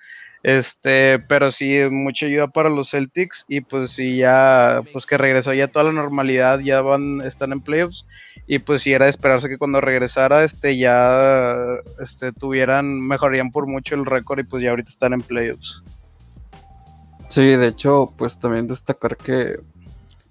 Este, 0.43 1.17
pero 1.27 1.49
sí, 1.49 1.79
mucha 1.89 2.27
ayuda 2.27 2.47
para 2.47 2.69
los 2.69 2.91
Celtics 2.91 3.45
y 3.47 3.61
pues 3.61 3.89
sí, 3.89 4.17
ya, 4.17 4.83
pues 4.93 5.07
que 5.07 5.17
regresó 5.17 5.53
ya 5.53 5.69
toda 5.69 5.85
la 5.85 5.91
normalidad, 5.91 6.59
ya 6.59 6.81
van, 6.81 7.19
están 7.21 7.51
en 7.51 7.61
playoffs 7.61 8.05
y 8.45 8.59
pues 8.59 8.83
sí 8.83 8.93
era 8.93 9.05
de 9.05 9.11
esperarse 9.11 9.49
que 9.49 9.57
cuando 9.57 9.81
regresara, 9.81 10.43
este, 10.43 10.77
ya, 10.77 11.55
este, 11.99 12.31
tuvieran, 12.31 12.99
mejorarían 13.07 13.49
por 13.49 13.65
mucho 13.65 13.95
el 13.95 14.05
récord 14.05 14.39
y 14.39 14.43
pues 14.43 14.61
ya 14.61 14.69
ahorita 14.69 14.89
están 14.89 15.13
en 15.13 15.21
playoffs. 15.21 15.81
Sí, 17.29 17.55
de 17.55 17.69
hecho, 17.69 18.13
pues 18.15 18.37
también 18.37 18.67
destacar 18.67 19.17
que 19.17 19.55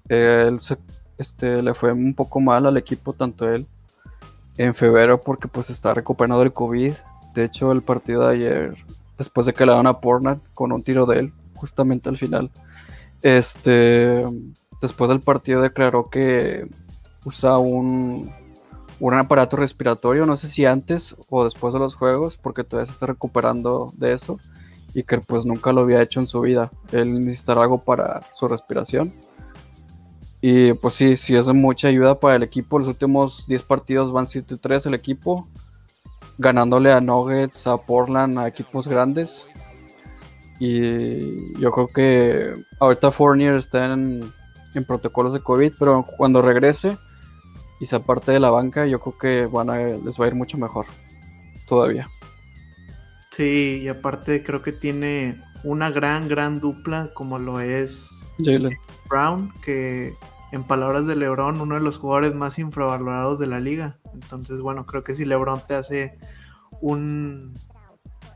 él 0.09 0.61
se 0.61 0.77
este, 1.19 1.63
le 1.63 1.75
fue 1.75 1.93
un 1.93 2.15
poco 2.15 2.41
mal 2.41 2.67
al 2.67 2.77
equipo, 2.77 3.13
tanto 3.13 3.49
él, 3.49 3.67
en 4.57 4.75
febrero 4.75 5.21
porque 5.21 5.49
pues 5.49 5.71
está 5.71 5.95
recuperando 5.95 6.41
del 6.41 6.53
COVID. 6.53 6.93
De 7.35 7.45
hecho, 7.45 7.73
el 7.73 7.83
partido 7.83 8.27
de 8.27 8.35
ayer, 8.35 8.77
después 9.19 9.47
de 9.47 9.53
que 9.53 9.67
le 9.67 9.73
dan 9.73 9.87
a 9.87 10.01
Portland 10.01 10.41
con 10.55 10.73
un 10.73 10.83
tiro 10.83 11.07
de 11.07 11.21
él, 11.21 11.33
justamente 11.55 12.09
al 12.09 12.17
final, 12.17 12.51
este, 13.23 14.25
después 14.81 15.09
del 15.09 15.21
partido 15.21 15.61
declaró 15.61 16.11
que 16.11 16.69
usa 17.25 17.59
un, 17.59 18.31
un 19.01 19.15
aparato 19.15 19.57
respiratorio, 19.57 20.27
no 20.27 20.37
sé 20.37 20.49
si 20.49 20.67
antes 20.67 21.17
o 21.31 21.45
después 21.45 21.75
de 21.75 21.81
los 21.81 21.95
juegos, 21.95 22.37
porque 22.37 22.65
todavía 22.65 22.87
se 22.87 22.93
está 22.93 23.07
recuperando 23.07 23.93
de 23.97 24.13
eso 24.13 24.39
y 24.95 25.03
que 25.03 25.19
pues 25.19 25.45
nunca 25.45 25.73
lo 25.73 25.81
había 25.81 26.03
hecho 26.03 26.21
en 26.21 26.27
su 26.27 26.41
vida. 26.41 26.71
Él 26.93 27.19
necesitará 27.19 27.63
algo 27.63 27.79
para 27.79 28.23
su 28.33 28.47
respiración 28.47 29.13
y 30.47 30.75
pues 30.75 30.93
sí, 30.93 31.17
sí 31.17 31.35
es 31.35 31.47
de 31.47 31.55
mucha 31.55 31.89
ayuda 31.89 32.21
para 32.21 32.37
el 32.37 32.43
equipo. 32.43 32.79
Los 32.79 32.87
últimos 32.87 33.47
10 33.47 33.63
partidos 33.63 34.13
van 34.13 34.27
7-3 34.27 34.89
el 34.89 34.93
equipo, 34.93 35.49
ganándole 36.37 36.93
a 36.93 37.01
Nuggets, 37.01 37.67
a 37.67 37.79
Portland, 37.79 38.39
a 38.39 38.47
equipos 38.47 38.87
grandes. 38.87 39.49
Y 40.61 41.59
yo 41.59 41.71
creo 41.71 41.87
que 41.87 42.63
ahorita 42.79 43.11
Fournier 43.11 43.55
está 43.55 43.87
en, 43.95 44.21
protocolos 44.87 45.33
de 45.33 45.41
COVID, 45.41 45.73
pero 45.79 46.05
cuando 46.19 46.43
regrese 46.43 46.99
y 47.81 47.87
se 47.87 47.97
aparte 47.97 48.33
de 48.33 48.41
la 48.41 48.51
banca, 48.51 48.85
yo 48.85 49.01
creo 49.01 49.17
que 49.17 49.47
van 49.47 49.71
a, 49.71 49.79
les 49.79 50.21
va 50.21 50.27
a 50.27 50.29
ir 50.29 50.35
mucho 50.35 50.59
mejor 50.59 50.85
todavía. 51.67 52.07
Sí, 53.31 53.81
y 53.83 53.89
aparte 53.89 54.45
creo 54.45 54.61
que 54.61 54.73
tiene 54.73 55.43
una 55.63 55.91
gran, 55.91 56.29
gran 56.29 56.61
dupla 56.61 57.13
como 57.15 57.39
lo 57.39 57.61
es 57.61 58.11
Brown, 59.09 59.53
que 59.65 60.15
en 60.55 60.63
palabras 60.63 61.09
de 61.09 61.17
LeBron, 61.17 61.61
uno 61.61 61.75
de 61.75 61.81
los 61.81 61.99
jugadores 61.99 62.33
más 62.33 62.61
infravalorados 62.61 63.41
de 63.41 63.49
la 63.49 63.59
liga. 63.59 63.99
Entonces, 64.13 64.61
bueno, 64.61 64.87
creo 64.87 65.03
que 65.03 65.13
si 65.13 65.25
LeBron 65.25 65.61
te 65.67 65.75
hace 65.75 66.17
un, 66.81 67.53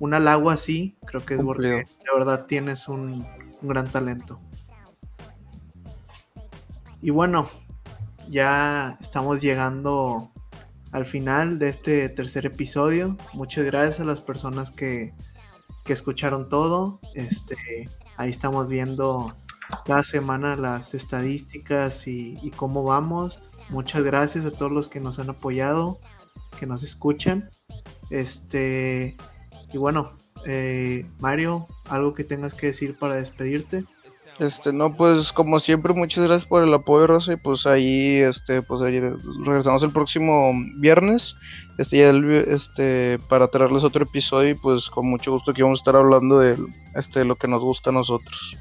un 0.01 0.15
halago 0.15 0.51
así, 0.51 0.99
creo 1.07 1.25
que 1.25 1.35
es 1.35 1.41
porque 1.41 1.69
de 1.69 1.87
verdad 2.13 2.47
tienes 2.47 2.89
un, 2.89 3.25
un 3.63 3.69
gran 3.69 3.87
talento. 3.87 4.37
Y 7.01 7.11
bueno, 7.11 7.49
ya 8.29 8.99
estamos 9.01 9.41
llegando 9.41 10.33
al 10.91 11.07
final 11.07 11.61
de 11.61 11.69
este 11.69 12.09
tercer 12.09 12.47
episodio. 12.47 13.17
Muchas 13.33 13.65
gracias 13.65 14.01
a 14.01 14.05
las 14.05 14.21
personas 14.21 14.73
que, 14.73 15.15
que 15.85 15.93
escucharon 15.93 16.49
todo. 16.49 16.99
Este, 17.15 17.89
ahí 18.17 18.31
estamos 18.31 18.67
viendo 18.67 19.37
cada 19.85 20.05
semana 20.05 20.57
las 20.57 20.95
estadísticas 20.95 22.07
y, 22.09 22.51
cómo 22.57 22.83
vamos. 22.83 23.41
Muchas 23.69 24.03
gracias 24.03 24.47
a 24.47 24.51
todos 24.51 24.73
los 24.73 24.89
que 24.89 25.01
nos 25.01 25.19
han 25.19 25.31
apoyado, 25.31 26.01
que 26.59 26.67
nos 26.67 26.83
escuchan. 26.83 27.49
Este, 28.11 29.17
y 29.73 29.79
bueno, 29.79 30.13
Eh, 30.47 31.05
Mario, 31.21 31.67
algo 31.89 32.15
que 32.15 32.25
tengas 32.25 32.55
que 32.55 32.69
decir 32.69 32.97
para 32.97 33.17
despedirte. 33.17 33.85
Este, 34.39 34.73
no, 34.73 34.97
pues 34.97 35.33
como 35.33 35.59
siempre, 35.59 35.93
muchas 35.95 36.25
gracias 36.25 36.49
por 36.49 36.63
el 36.63 36.73
apoyo, 36.73 37.09
Rosa, 37.09 37.33
y 37.33 37.37
pues 37.37 37.67
ahí, 37.67 38.19
este, 38.19 38.63
pues 38.63 38.81
ahí 38.83 39.01
regresamos 39.45 39.83
el 39.83 39.91
próximo 39.91 40.53
viernes, 40.77 41.35
este, 41.77 41.99
ya 41.99 42.11
este, 42.11 43.19
para 43.29 43.49
traerles 43.49 43.83
otro 43.83 44.05
episodio 44.05 44.51
y 44.51 44.55
pues 44.55 44.89
con 44.91 45.07
mucho 45.07 45.33
gusto 45.33 45.53
que 45.53 45.65
vamos 45.65 45.81
a 45.81 45.83
estar 45.83 45.97
hablando 45.97 46.39
de, 46.39 46.57
este, 46.95 47.25
lo 47.25 47.35
que 47.35 47.49
nos 47.49 47.65
gusta 47.65 47.91
a 47.91 47.95
nosotros. 47.95 48.57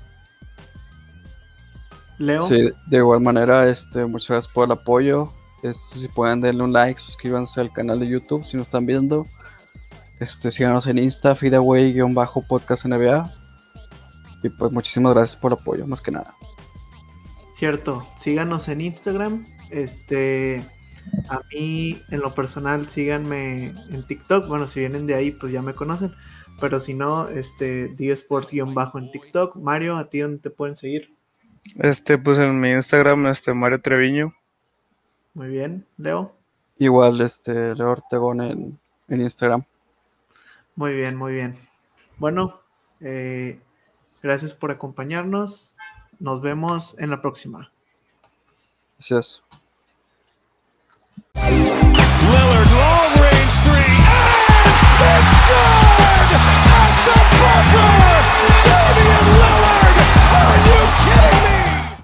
Leo. 2.17 2.41
Sí, 2.41 2.71
de 2.87 2.97
igual 2.97 3.21
manera, 3.21 3.67
este, 3.69 4.05
muchas 4.05 4.29
gracias 4.29 4.53
por 4.53 4.65
el 4.65 4.71
apoyo, 4.71 5.29
este, 5.63 5.99
si 5.99 6.07
pueden 6.07 6.41
darle 6.41 6.63
un 6.63 6.73
like, 6.73 6.99
suscríbanse 6.99 7.61
al 7.61 7.71
canal 7.71 7.99
de 7.99 8.07
YouTube 8.07 8.45
si 8.45 8.57
nos 8.57 8.67
están 8.67 8.85
viendo, 8.85 9.25
este, 10.19 10.51
síganos 10.51 10.87
en 10.87 10.97
Insta, 10.97 11.35
feedaway-podcast 11.35 12.85
NBA, 12.85 13.31
y 14.43 14.49
pues 14.49 14.71
muchísimas 14.71 15.13
gracias 15.13 15.35
por 15.35 15.53
el 15.53 15.59
apoyo, 15.59 15.85
más 15.87 16.01
que 16.01 16.11
nada. 16.11 16.35
Cierto, 17.53 18.07
síganos 18.17 18.67
en 18.67 18.81
Instagram. 18.81 19.45
Este, 19.71 20.63
a 21.29 21.41
mí 21.51 21.99
en 22.09 22.19
lo 22.19 22.35
personal 22.35 22.87
síganme 22.87 23.73
en 23.89 24.03
TikTok. 24.05 24.47
Bueno, 24.47 24.67
si 24.67 24.81
vienen 24.81 25.07
de 25.07 25.15
ahí, 25.15 25.31
pues 25.31 25.51
ya 25.51 25.63
me 25.63 25.73
conocen. 25.73 26.13
Pero 26.59 26.79
si 26.79 26.93
no, 26.93 27.27
este, 27.29 27.95
bajo 28.73 28.99
en 28.99 29.09
TikTok. 29.09 29.55
Mario, 29.55 29.97
¿a 29.97 30.07
ti 30.07 30.19
dónde 30.19 30.37
te 30.37 30.49
pueden 30.51 30.75
seguir? 30.75 31.16
Este, 31.75 32.17
pues 32.17 32.37
en 32.39 32.59
mi 32.59 32.71
Instagram, 32.71 33.27
este, 33.27 33.53
Mario 33.53 33.81
Treviño. 33.81 34.33
Muy 35.33 35.49
bien, 35.49 35.85
Leo. 35.97 36.35
Igual, 36.77 37.21
este, 37.21 37.75
Leo 37.75 37.91
Ortegón 37.91 38.41
en, 38.41 38.79
en 39.07 39.21
Instagram. 39.21 39.63
Muy 40.75 40.93
bien, 40.93 41.15
muy 41.15 41.33
bien. 41.33 41.55
Bueno, 42.17 42.61
eh, 42.99 43.59
Gracias 44.21 44.53
por 44.53 44.71
acompañarnos. 44.71 45.75
Nos 46.19 46.41
vemos 46.41 46.97
en 46.99 47.11
la 47.11 47.21
próxima. 47.21 47.71
Gracias. 48.97 49.43